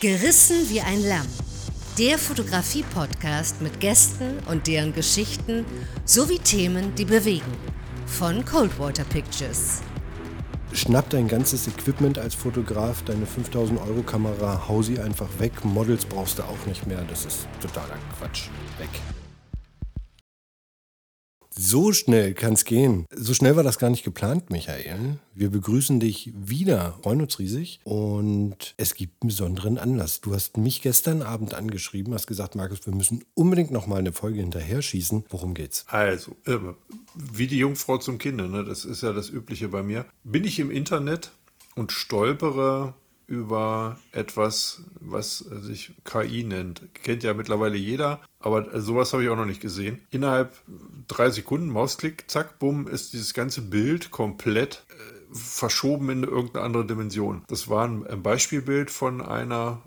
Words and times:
Gerissen 0.00 0.70
wie 0.70 0.80
ein 0.80 1.02
Lamm. 1.02 1.26
Der 1.98 2.18
Fotografie-Podcast 2.18 3.60
mit 3.60 3.80
Gästen 3.80 4.38
und 4.48 4.68
deren 4.68 4.94
Geschichten 4.94 5.64
sowie 6.04 6.38
Themen, 6.38 6.94
die 6.94 7.04
bewegen. 7.04 7.50
Von 8.06 8.44
Coldwater 8.44 9.02
Pictures. 9.02 9.82
Schnapp 10.72 11.10
dein 11.10 11.26
ganzes 11.26 11.66
Equipment 11.66 12.16
als 12.16 12.36
Fotograf, 12.36 13.02
deine 13.02 13.26
5000 13.26 13.80
Euro 13.80 14.02
Kamera, 14.02 14.68
hau 14.68 14.82
sie 14.82 15.00
einfach 15.00 15.30
weg. 15.40 15.64
Models 15.64 16.04
brauchst 16.04 16.38
du 16.38 16.44
auch 16.44 16.66
nicht 16.66 16.86
mehr. 16.86 17.02
Das 17.10 17.24
ist 17.24 17.48
totaler 17.60 17.98
Quatsch. 18.16 18.50
Weg. 18.78 18.90
So 21.60 21.92
schnell 21.92 22.34
kann 22.34 22.52
es 22.52 22.64
gehen. 22.64 23.04
So 23.10 23.34
schnell 23.34 23.56
war 23.56 23.64
das 23.64 23.80
gar 23.80 23.90
nicht 23.90 24.04
geplant, 24.04 24.48
Michael. 24.48 25.18
Wir 25.34 25.50
begrüßen 25.50 25.98
dich 25.98 26.32
wieder, 26.36 26.96
freuen 27.02 27.20
uns 27.20 27.40
riesig. 27.40 27.80
Und 27.82 28.74
es 28.76 28.94
gibt 28.94 29.20
einen 29.20 29.30
besonderen 29.30 29.76
Anlass. 29.76 30.20
Du 30.20 30.32
hast 30.32 30.56
mich 30.56 30.82
gestern 30.82 31.20
Abend 31.20 31.54
angeschrieben, 31.54 32.14
hast 32.14 32.28
gesagt, 32.28 32.54
Markus, 32.54 32.86
wir 32.86 32.94
müssen 32.94 33.24
unbedingt 33.34 33.72
noch 33.72 33.88
mal 33.88 33.98
eine 33.98 34.12
Folge 34.12 34.38
hinterher 34.38 34.82
schießen. 34.82 35.24
Worum 35.30 35.54
geht's? 35.54 35.84
Also, 35.88 36.36
äh, 36.46 36.58
wie 37.16 37.48
die 37.48 37.58
Jungfrau 37.58 37.98
zum 37.98 38.18
Kinder, 38.18 38.46
ne? 38.46 38.62
das 38.62 38.84
ist 38.84 39.02
ja 39.02 39.12
das 39.12 39.28
Übliche 39.28 39.66
bei 39.66 39.82
mir. 39.82 40.06
Bin 40.22 40.44
ich 40.44 40.60
im 40.60 40.70
Internet 40.70 41.32
und 41.74 41.90
stolpere 41.90 42.94
über 43.28 43.98
etwas, 44.10 44.82
was 45.00 45.38
sich 45.38 45.92
KI 46.04 46.44
nennt. 46.44 46.82
Kennt 46.94 47.22
ja 47.22 47.34
mittlerweile 47.34 47.76
jeder, 47.76 48.20
aber 48.40 48.80
sowas 48.80 49.12
habe 49.12 49.22
ich 49.22 49.28
auch 49.28 49.36
noch 49.36 49.44
nicht 49.44 49.60
gesehen. 49.60 50.00
Innerhalb 50.10 50.56
drei 51.06 51.30
Sekunden, 51.30 51.68
Mausklick, 51.68 52.24
zack, 52.28 52.58
bumm, 52.58 52.88
ist 52.88 53.12
dieses 53.12 53.34
ganze 53.34 53.62
Bild 53.62 54.10
komplett 54.10 54.86
äh, 54.88 55.34
verschoben 55.34 56.08
in 56.08 56.24
irgendeine 56.24 56.64
andere 56.64 56.86
Dimension. 56.86 57.44
Das 57.48 57.68
war 57.68 57.84
ein 57.84 58.22
Beispielbild 58.22 58.90
von 58.90 59.20
einer 59.20 59.82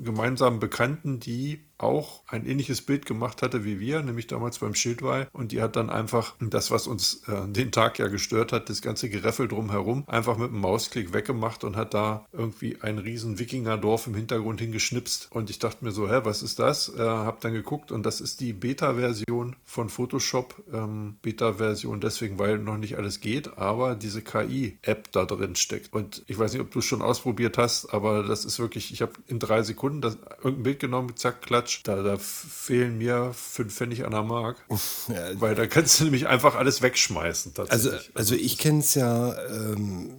gemeinsamen 0.00 0.60
Bekannten, 0.60 1.18
die 1.18 1.64
auch 1.78 2.22
ein 2.28 2.46
ähnliches 2.46 2.82
Bild 2.82 3.06
gemacht 3.06 3.42
hatte 3.42 3.64
wie 3.64 3.80
wir, 3.80 4.02
nämlich 4.02 4.26
damals 4.26 4.58
beim 4.58 4.74
Schildweih. 4.74 5.26
Und 5.32 5.52
die 5.52 5.62
hat 5.62 5.76
dann 5.76 5.90
einfach 5.90 6.34
das, 6.40 6.70
was 6.70 6.86
uns 6.86 7.22
äh, 7.28 7.46
den 7.48 7.72
Tag 7.72 7.98
ja 7.98 8.08
gestört 8.08 8.52
hat, 8.52 8.68
das 8.68 8.82
ganze 8.82 9.08
Gereffel 9.08 9.48
drumherum, 9.48 10.04
einfach 10.06 10.36
mit 10.36 10.50
einem 10.50 10.60
Mausklick 10.60 11.12
weggemacht 11.12 11.64
und 11.64 11.76
hat 11.76 11.94
da 11.94 12.26
irgendwie 12.32 12.80
ein 12.80 12.98
riesen 12.98 13.38
Wikingerdorf 13.38 14.06
im 14.06 14.14
Hintergrund 14.14 14.60
hingeschnipst. 14.60 15.28
Und 15.30 15.50
ich 15.50 15.58
dachte 15.58 15.84
mir 15.84 15.92
so, 15.92 16.08
hä, 16.08 16.20
was 16.24 16.42
ist 16.42 16.58
das? 16.58 16.92
Äh, 16.96 17.02
hab 17.02 17.40
dann 17.40 17.52
geguckt 17.52 17.92
und 17.92 18.04
das 18.04 18.20
ist 18.20 18.40
die 18.40 18.52
Beta-Version 18.52 19.56
von 19.64 19.88
Photoshop. 19.88 20.62
Ähm, 20.72 21.16
Beta-Version 21.22 22.00
deswegen, 22.00 22.38
weil 22.38 22.58
noch 22.58 22.76
nicht 22.76 22.96
alles 22.96 23.20
geht, 23.20 23.58
aber 23.58 23.94
diese 23.94 24.22
KI-App 24.22 25.10
da 25.12 25.24
drin 25.24 25.56
steckt. 25.56 25.92
Und 25.92 26.22
ich 26.26 26.38
weiß 26.38 26.52
nicht, 26.52 26.62
ob 26.62 26.70
du 26.70 26.78
es 26.78 26.84
schon 26.84 27.02
ausprobiert 27.02 27.58
hast, 27.58 27.92
aber 27.92 28.22
das 28.22 28.44
ist 28.44 28.58
wirklich, 28.58 28.92
ich 28.92 29.02
habe 29.02 29.12
in 29.26 29.38
drei 29.38 29.62
Sekunden 29.62 30.00
das, 30.00 30.16
irgendein 30.38 30.62
Bild 30.62 30.80
genommen, 30.80 31.16
zack, 31.16 31.42
klatsch. 31.42 31.63
Da, 31.84 32.02
da 32.02 32.18
fehlen 32.18 32.98
mir 32.98 33.32
fünf 33.34 33.74
Pfennig 33.74 34.04
an 34.04 34.12
der 34.12 34.22
Mark. 34.22 34.64
Ja. 35.08 35.40
Weil 35.40 35.54
da 35.54 35.66
kannst 35.66 36.00
du 36.00 36.04
nämlich 36.04 36.26
einfach 36.26 36.54
alles 36.54 36.82
wegschmeißen. 36.82 37.52
Also, 37.68 37.90
also 38.14 38.34
ich 38.34 38.58
kenne 38.58 38.80
es 38.80 38.94
ja, 38.94 39.36
ähm, 39.48 40.10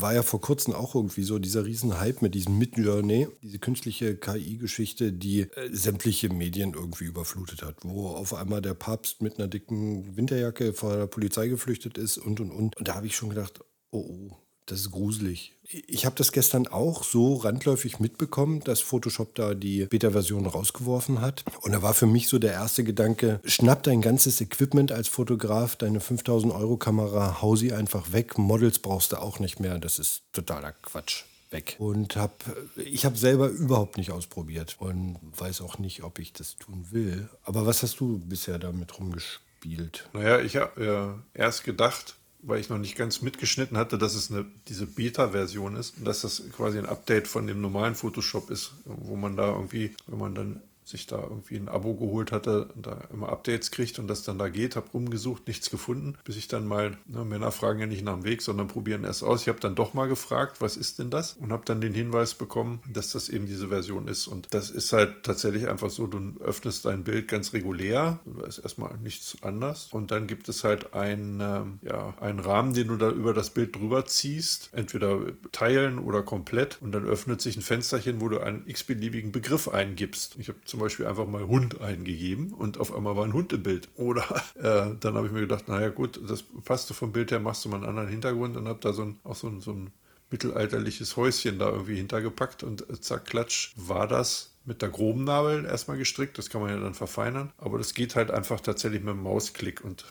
war 0.00 0.14
ja 0.14 0.22
vor 0.22 0.40
kurzem 0.40 0.74
auch 0.74 0.94
irgendwie 0.94 1.22
so 1.22 1.38
dieser 1.38 1.64
Riesenhype 1.64 2.18
mit 2.20 2.34
diesem 2.34 2.58
Midjourney, 2.58 3.28
diese 3.42 3.58
künstliche 3.58 4.16
KI-Geschichte, 4.16 5.12
die 5.12 5.42
äh, 5.42 5.68
sämtliche 5.72 6.30
Medien 6.30 6.74
irgendwie 6.74 7.04
überflutet 7.04 7.62
hat, 7.62 7.76
wo 7.82 8.08
auf 8.08 8.34
einmal 8.34 8.62
der 8.62 8.74
Papst 8.74 9.22
mit 9.22 9.38
einer 9.38 9.48
dicken 9.48 10.16
Winterjacke 10.16 10.72
vor 10.72 10.96
der 10.96 11.06
Polizei 11.06 11.48
geflüchtet 11.48 11.98
ist 11.98 12.18
und 12.18 12.40
und 12.40 12.50
und. 12.50 12.76
Und 12.76 12.88
da 12.88 12.94
habe 12.94 13.06
ich 13.06 13.16
schon 13.16 13.28
gedacht, 13.30 13.60
oh, 13.90 13.98
oh 13.98 14.36
das 14.70 14.80
ist 14.80 14.90
gruselig. 14.90 15.52
Ich 15.86 16.04
habe 16.04 16.16
das 16.16 16.32
gestern 16.32 16.66
auch 16.66 17.04
so 17.04 17.36
randläufig 17.36 18.00
mitbekommen, 18.00 18.60
dass 18.60 18.80
Photoshop 18.80 19.36
da 19.36 19.54
die 19.54 19.84
Beta-Version 19.86 20.46
rausgeworfen 20.46 21.20
hat. 21.20 21.44
Und 21.60 21.72
da 21.72 21.82
war 21.82 21.94
für 21.94 22.06
mich 22.06 22.26
so 22.26 22.40
der 22.40 22.52
erste 22.52 22.82
Gedanke, 22.82 23.40
schnapp 23.44 23.84
dein 23.84 24.00
ganzes 24.00 24.40
Equipment 24.40 24.90
als 24.90 25.06
Fotograf, 25.06 25.76
deine 25.76 26.00
5000 26.00 26.52
Euro 26.52 26.76
Kamera, 26.76 27.40
hau 27.40 27.54
sie 27.54 27.72
einfach 27.72 28.12
weg. 28.12 28.36
Models 28.36 28.80
brauchst 28.80 29.12
du 29.12 29.16
auch 29.16 29.38
nicht 29.38 29.60
mehr. 29.60 29.78
Das 29.78 30.00
ist 30.00 30.22
totaler 30.32 30.72
Quatsch 30.72 31.24
weg. 31.50 31.76
Und 31.78 32.16
hab, 32.16 32.44
ich 32.76 33.04
habe 33.04 33.16
selber 33.16 33.48
überhaupt 33.48 33.96
nicht 33.96 34.10
ausprobiert 34.10 34.76
und 34.80 35.18
weiß 35.36 35.60
auch 35.60 35.78
nicht, 35.78 36.02
ob 36.02 36.18
ich 36.18 36.32
das 36.32 36.56
tun 36.56 36.86
will. 36.90 37.28
Aber 37.44 37.66
was 37.66 37.82
hast 37.82 38.00
du 38.00 38.18
bisher 38.18 38.58
damit 38.58 38.98
rumgespielt? 38.98 40.08
Naja, 40.12 40.40
ich 40.40 40.56
habe 40.56 41.22
äh, 41.34 41.38
erst 41.38 41.64
gedacht, 41.64 42.16
weil 42.42 42.60
ich 42.60 42.68
noch 42.68 42.78
nicht 42.78 42.96
ganz 42.96 43.22
mitgeschnitten 43.22 43.76
hatte, 43.76 43.98
dass 43.98 44.14
es 44.14 44.30
eine, 44.30 44.46
diese 44.68 44.86
Beta-Version 44.86 45.76
ist 45.76 45.98
und 45.98 46.04
dass 46.04 46.22
das 46.22 46.42
quasi 46.56 46.78
ein 46.78 46.86
Update 46.86 47.28
von 47.28 47.46
dem 47.46 47.60
normalen 47.60 47.94
Photoshop 47.94 48.50
ist, 48.50 48.72
wo 48.84 49.16
man 49.16 49.36
da 49.36 49.48
irgendwie, 49.48 49.94
wenn 50.06 50.18
man 50.18 50.34
dann 50.34 50.62
sich 50.90 51.06
da 51.06 51.22
irgendwie 51.22 51.56
ein 51.56 51.68
Abo 51.68 51.94
geholt 51.94 52.32
hatte, 52.32 52.68
da 52.74 53.00
immer 53.12 53.30
Updates 53.30 53.70
kriegt 53.70 53.98
und 53.98 54.08
das 54.08 54.22
dann 54.22 54.38
da 54.38 54.48
geht, 54.48 54.76
habe 54.76 54.90
rumgesucht, 54.92 55.46
nichts 55.46 55.70
gefunden, 55.70 56.16
bis 56.24 56.36
ich 56.36 56.48
dann 56.48 56.66
mal, 56.66 56.98
ne, 57.06 57.24
Männer 57.24 57.52
fragen 57.52 57.80
ja 57.80 57.86
nicht 57.86 58.04
nach 58.04 58.14
dem 58.14 58.24
Weg, 58.24 58.42
sondern 58.42 58.68
probieren 58.68 59.04
erst 59.04 59.22
aus. 59.22 59.42
Ich 59.42 59.48
habe 59.48 59.60
dann 59.60 59.74
doch 59.74 59.94
mal 59.94 60.08
gefragt, 60.08 60.60
was 60.60 60.76
ist 60.76 60.98
denn 60.98 61.10
das? 61.10 61.34
Und 61.34 61.52
habe 61.52 61.64
dann 61.64 61.80
den 61.80 61.94
Hinweis 61.94 62.34
bekommen, 62.34 62.80
dass 62.92 63.12
das 63.12 63.28
eben 63.28 63.46
diese 63.46 63.68
Version 63.68 64.08
ist. 64.08 64.26
Und 64.26 64.48
das 64.50 64.70
ist 64.70 64.92
halt 64.92 65.22
tatsächlich 65.22 65.68
einfach 65.68 65.90
so, 65.90 66.06
du 66.06 66.34
öffnest 66.40 66.84
dein 66.84 67.04
Bild 67.04 67.28
ganz 67.28 67.52
regulär, 67.52 68.18
da 68.24 68.46
ist 68.46 68.58
erstmal 68.58 68.96
nichts 68.98 69.38
anders. 69.42 69.88
Und 69.92 70.10
dann 70.10 70.26
gibt 70.26 70.48
es 70.48 70.64
halt 70.64 70.94
ein, 70.94 71.40
äh, 71.40 71.88
ja, 71.88 72.14
einen 72.20 72.40
Rahmen, 72.40 72.74
den 72.74 72.88
du 72.88 72.96
da 72.96 73.10
über 73.10 73.32
das 73.32 73.50
Bild 73.50 73.76
drüber 73.76 74.04
ziehst, 74.06 74.70
entweder 74.72 75.20
teilen 75.52 75.98
oder 75.98 76.22
komplett. 76.22 76.78
Und 76.80 76.92
dann 76.92 77.04
öffnet 77.04 77.40
sich 77.40 77.56
ein 77.56 77.62
Fensterchen, 77.62 78.20
wo 78.20 78.28
du 78.28 78.40
einen 78.40 78.66
x-beliebigen 78.66 79.32
Begriff 79.32 79.68
eingibst. 79.68 80.36
Ich 80.38 80.48
habe 80.48 80.58
zum 80.64 80.79
zum 80.80 80.86
Beispiel 80.86 81.06
einfach 81.06 81.26
mal 81.26 81.46
Hund 81.46 81.82
eingegeben 81.82 82.54
und 82.54 82.80
auf 82.80 82.94
einmal 82.94 83.14
war 83.14 83.24
ein 83.24 83.34
Hund 83.34 83.52
im 83.52 83.62
Bild. 83.62 83.90
Oder 83.96 84.24
äh, 84.54 84.96
dann 84.98 85.14
habe 85.14 85.26
ich 85.26 85.32
mir 85.32 85.40
gedacht, 85.40 85.68
naja 85.68 85.90
gut, 85.90 86.18
das 86.26 86.42
passte 86.64 86.94
vom 86.94 87.12
Bild 87.12 87.30
her, 87.30 87.38
machst 87.38 87.66
du 87.66 87.68
mal 87.68 87.76
einen 87.76 87.84
anderen 87.84 88.08
Hintergrund 88.08 88.56
und 88.56 88.66
habe 88.66 88.80
da 88.80 88.94
so 88.94 89.02
ein, 89.02 89.20
auch 89.22 89.36
so 89.36 89.48
ein, 89.48 89.60
so 89.60 89.72
ein 89.72 89.90
mittelalterliches 90.30 91.18
Häuschen 91.18 91.58
da 91.58 91.68
irgendwie 91.68 91.96
hintergepackt 91.96 92.62
und 92.62 92.88
äh, 92.88 92.98
zack, 92.98 93.26
klatsch, 93.26 93.74
war 93.76 94.08
das 94.08 94.54
mit 94.64 94.80
der 94.80 94.88
groben 94.88 95.24
Nabel 95.24 95.66
erstmal 95.66 95.98
gestrickt. 95.98 96.38
Das 96.38 96.48
kann 96.48 96.62
man 96.62 96.70
ja 96.70 96.80
dann 96.80 96.94
verfeinern. 96.94 97.52
Aber 97.58 97.76
das 97.76 97.92
geht 97.92 98.16
halt 98.16 98.30
einfach 98.30 98.62
tatsächlich 98.62 99.02
mit 99.02 99.12
dem 99.12 99.22
Mausklick 99.22 99.84
und 99.84 100.06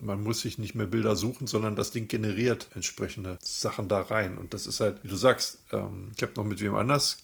man 0.00 0.20
muss 0.20 0.40
sich 0.40 0.58
nicht 0.58 0.74
mehr 0.74 0.86
Bilder 0.88 1.14
suchen, 1.14 1.46
sondern 1.46 1.76
das 1.76 1.92
Ding 1.92 2.08
generiert 2.08 2.68
entsprechende 2.74 3.38
Sachen 3.40 3.86
da 3.86 4.00
rein. 4.00 4.36
Und 4.36 4.52
das 4.52 4.66
ist 4.66 4.80
halt, 4.80 5.04
wie 5.04 5.08
du 5.08 5.14
sagst, 5.14 5.60
ähm, 5.70 6.10
ich 6.16 6.22
habe 6.24 6.32
noch 6.34 6.44
mit 6.44 6.60
wem 6.60 6.74
anders 6.74 7.18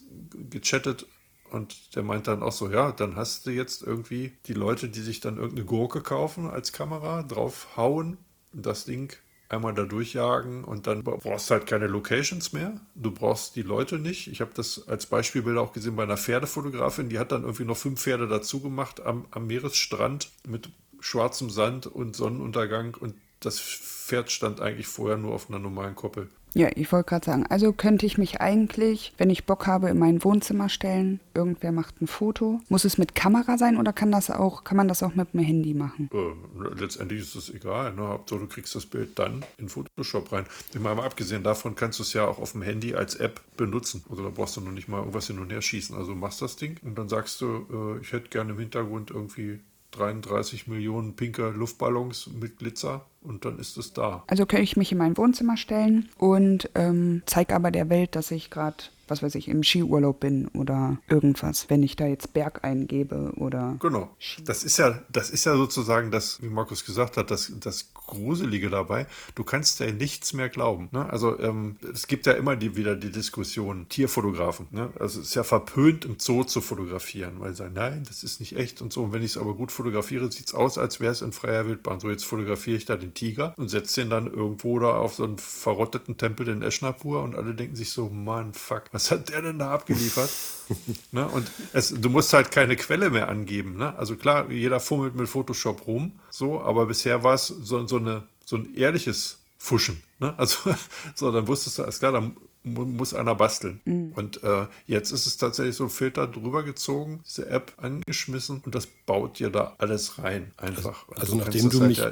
gechattet 0.48 1.04
und 1.50 1.96
der 1.96 2.02
meint 2.02 2.26
dann 2.26 2.42
auch 2.42 2.52
so, 2.52 2.70
ja, 2.70 2.92
dann 2.92 3.16
hast 3.16 3.46
du 3.46 3.50
jetzt 3.50 3.82
irgendwie 3.82 4.32
die 4.46 4.54
Leute, 4.54 4.88
die 4.88 5.00
sich 5.00 5.20
dann 5.20 5.36
irgendeine 5.36 5.66
Gurke 5.66 6.00
kaufen 6.00 6.48
als 6.48 6.72
Kamera, 6.72 7.22
draufhauen, 7.22 8.18
das 8.52 8.84
Ding 8.84 9.14
einmal 9.48 9.74
da 9.74 9.84
durchjagen 9.84 10.64
und 10.64 10.86
dann 10.86 11.02
brauchst 11.02 11.48
du 11.48 11.54
halt 11.54 11.66
keine 11.66 11.86
Locations 11.86 12.52
mehr. 12.52 12.80
Du 12.94 13.10
brauchst 13.10 13.56
die 13.56 13.62
Leute 13.62 13.98
nicht. 13.98 14.28
Ich 14.28 14.40
habe 14.40 14.50
das 14.54 14.86
als 14.88 15.06
Beispielbild 15.06 15.56
auch 15.56 15.72
gesehen 15.72 15.96
bei 15.96 16.02
einer 16.02 16.18
Pferdefotografin, 16.18 17.08
die 17.08 17.18
hat 17.18 17.32
dann 17.32 17.42
irgendwie 17.42 17.64
noch 17.64 17.76
fünf 17.76 18.00
Pferde 18.02 18.28
dazu 18.28 18.60
gemacht 18.60 19.00
am, 19.00 19.26
am 19.30 19.46
Meeresstrand 19.46 20.30
mit 20.46 20.68
schwarzem 21.00 21.48
Sand 21.48 21.86
und 21.86 22.16
Sonnenuntergang 22.16 22.96
und 22.98 23.14
das 23.40 23.60
Pferd 23.60 24.30
stand 24.30 24.60
eigentlich 24.60 24.86
vorher 24.86 25.18
nur 25.18 25.34
auf 25.34 25.48
einer 25.48 25.58
normalen 25.58 25.94
Koppel. 25.94 26.28
Ja, 26.54 26.68
ich 26.74 26.90
wollte 26.92 27.10
gerade 27.10 27.26
sagen, 27.26 27.46
also 27.46 27.72
könnte 27.72 28.06
ich 28.06 28.18
mich 28.18 28.40
eigentlich, 28.40 29.12
wenn 29.18 29.30
ich 29.30 29.44
Bock 29.44 29.66
habe, 29.66 29.90
in 29.90 29.98
mein 29.98 30.24
Wohnzimmer 30.24 30.68
stellen. 30.68 31.20
Irgendwer 31.34 31.72
macht 31.72 32.00
ein 32.00 32.06
Foto. 32.06 32.60
Muss 32.68 32.84
es 32.84 32.98
mit 32.98 33.14
Kamera 33.14 33.58
sein 33.58 33.76
oder 33.76 33.92
kann 33.92 34.10
das 34.10 34.30
auch, 34.30 34.64
kann 34.64 34.76
man 34.76 34.88
das 34.88 35.02
auch 35.02 35.14
mit 35.14 35.34
dem 35.34 35.40
Handy 35.40 35.74
machen? 35.74 36.10
Äh, 36.12 36.80
letztendlich 36.80 37.20
ist 37.20 37.34
es 37.34 37.52
egal. 37.52 37.94
Ne? 37.94 38.02
Hauptsache, 38.02 38.40
du 38.40 38.46
kriegst 38.46 38.74
das 38.74 38.86
Bild 38.86 39.18
dann 39.18 39.44
in 39.58 39.68
Photoshop 39.68 40.32
rein. 40.32 40.46
Ich 40.72 40.80
meine, 40.80 40.96
mal 40.96 41.04
abgesehen 41.04 41.42
davon 41.42 41.74
kannst 41.74 41.98
du 41.98 42.02
es 42.02 42.12
ja 42.12 42.26
auch 42.26 42.38
auf 42.38 42.52
dem 42.52 42.62
Handy 42.62 42.94
als 42.94 43.14
App 43.14 43.40
benutzen. 43.56 44.02
Also 44.08 44.22
da 44.22 44.30
brauchst 44.30 44.56
du 44.56 44.60
noch 44.60 44.72
nicht 44.72 44.88
mal 44.88 44.98
irgendwas 44.98 45.26
hin 45.26 45.38
und 45.38 45.52
her 45.52 45.62
schießen. 45.62 45.96
Also 45.96 46.14
machst 46.14 46.40
das 46.40 46.56
Ding 46.56 46.78
und 46.82 46.96
dann 46.96 47.08
sagst 47.08 47.40
du, 47.40 47.66
äh, 47.70 48.02
ich 48.02 48.12
hätte 48.12 48.30
gerne 48.30 48.52
im 48.52 48.58
Hintergrund 48.58 49.10
irgendwie 49.10 49.60
33 49.98 50.66
Millionen 50.68 51.14
pinke 51.14 51.50
Luftballons 51.50 52.30
mit 52.38 52.58
Glitzer 52.58 53.04
und 53.22 53.44
dann 53.44 53.58
ist 53.58 53.76
es 53.76 53.92
da. 53.92 54.24
Also 54.26 54.46
kann 54.46 54.62
ich 54.62 54.76
mich 54.76 54.92
in 54.92 54.98
mein 54.98 55.16
Wohnzimmer 55.16 55.56
stellen 55.56 56.08
und 56.18 56.70
ähm, 56.74 57.22
zeige 57.26 57.54
aber 57.54 57.70
der 57.70 57.88
Welt, 57.90 58.14
dass 58.14 58.30
ich 58.30 58.50
gerade 58.50 58.76
was 59.10 59.22
weiß 59.22 59.34
ich, 59.34 59.48
im 59.48 59.62
Skiurlaub 59.62 60.20
bin 60.20 60.48
oder 60.48 60.98
irgendwas, 61.08 61.68
wenn 61.68 61.82
ich 61.82 61.96
da 61.96 62.06
jetzt 62.06 62.32
Berg 62.32 62.64
eingebe 62.64 63.32
oder. 63.36 63.76
Genau. 63.80 64.10
Das 64.44 64.64
ist 64.64 64.78
ja, 64.78 65.02
das 65.10 65.30
ist 65.30 65.44
ja 65.44 65.56
sozusagen 65.56 66.10
das, 66.10 66.42
wie 66.42 66.48
Markus 66.48 66.84
gesagt 66.84 67.16
hat, 67.16 67.30
das, 67.30 67.52
das 67.60 67.92
Gruselige 67.94 68.70
dabei. 68.70 69.06
Du 69.34 69.44
kannst 69.44 69.80
ja 69.80 69.92
nichts 69.92 70.32
mehr 70.32 70.48
glauben. 70.48 70.88
Ne? 70.92 71.08
Also 71.10 71.38
ähm, 71.38 71.76
es 71.92 72.06
gibt 72.06 72.26
ja 72.26 72.32
immer 72.32 72.56
die, 72.56 72.74
wieder 72.74 72.96
die 72.96 73.12
Diskussion, 73.12 73.86
Tierfotografen. 73.88 74.66
Ne? 74.70 74.90
Also 74.98 75.20
es 75.20 75.28
ist 75.28 75.34
ja 75.34 75.44
verpönt, 75.44 76.04
im 76.04 76.18
Zoo 76.18 76.44
zu 76.44 76.60
fotografieren, 76.60 77.34
weil 77.38 77.50
sie 77.50 77.58
sagen, 77.58 77.74
nein, 77.74 78.04
das 78.08 78.24
ist 78.24 78.40
nicht 78.40 78.56
echt 78.56 78.80
und 78.80 78.92
so. 78.92 79.02
Und 79.02 79.12
wenn 79.12 79.22
ich 79.22 79.32
es 79.32 79.38
aber 79.38 79.54
gut 79.54 79.70
fotografiere, 79.70 80.32
sieht 80.32 80.48
es 80.48 80.54
aus, 80.54 80.78
als 80.78 81.00
wäre 81.00 81.12
es 81.12 81.22
in 81.22 81.32
freier 81.32 81.66
Wildbahn. 81.66 82.00
So, 82.00 82.10
jetzt 82.10 82.24
fotografiere 82.24 82.76
ich 82.76 82.86
da 82.86 82.96
den 82.96 83.14
Tiger 83.14 83.54
und 83.56 83.68
setzt 83.68 83.96
den 83.96 84.10
dann 84.10 84.26
irgendwo 84.26 84.78
da 84.78 84.96
auf 84.96 85.14
so 85.14 85.24
einen 85.24 85.38
verrotteten 85.38 86.16
Tempel 86.16 86.48
in 86.48 86.62
Eschnapur 86.62 87.22
und 87.22 87.34
alle 87.34 87.54
denken 87.54 87.76
sich 87.76 87.90
so, 87.90 88.08
Mann, 88.08 88.54
fuck, 88.54 88.84
was 88.98 89.12
hat 89.12 89.28
der 89.28 89.42
denn 89.42 89.60
da 89.60 89.70
abgeliefert? 89.70 90.28
ne? 91.12 91.28
Und 91.28 91.48
es, 91.72 91.90
du 91.90 92.10
musst 92.10 92.32
halt 92.32 92.50
keine 92.50 92.74
Quelle 92.74 93.10
mehr 93.10 93.28
angeben. 93.28 93.76
Ne? 93.76 93.96
Also 93.96 94.16
klar, 94.16 94.50
jeder 94.50 94.80
fummelt 94.80 95.14
mit 95.14 95.28
Photoshop 95.28 95.86
rum, 95.86 96.18
so, 96.30 96.60
aber 96.60 96.86
bisher 96.86 97.22
war 97.22 97.34
es 97.34 97.46
so, 97.46 97.86
so, 97.86 97.98
eine, 97.98 98.24
so 98.44 98.56
ein 98.56 98.74
ehrliches 98.74 99.38
Fuschen. 99.56 100.02
Ne? 100.18 100.34
Also, 100.36 100.74
so, 101.14 101.30
dann 101.30 101.46
wusstest 101.46 101.78
du, 101.78 101.84
alles 101.84 102.00
klar, 102.00 102.10
dann 102.10 102.36
muss 102.64 103.14
einer 103.14 103.36
basteln. 103.36 103.80
Mhm. 103.84 104.12
Und 104.16 104.42
äh, 104.42 104.66
jetzt 104.88 105.12
ist 105.12 105.26
es 105.26 105.36
tatsächlich 105.36 105.76
so 105.76 105.84
ein 105.84 105.90
Filter 105.90 106.26
drüber 106.26 106.64
gezogen, 106.64 107.20
diese 107.24 107.48
App 107.48 107.74
angeschmissen 107.76 108.62
und 108.66 108.74
das 108.74 108.86
baut 109.06 109.38
dir 109.38 109.50
da 109.50 109.76
alles 109.78 110.18
rein. 110.18 110.50
Einfach. 110.56 111.06
Also, 111.10 111.20
also 111.20 111.36
nachdem 111.36 111.70
du 111.70 111.78
halt 111.78 111.88
mich. 111.88 111.98
Ja 111.98 112.10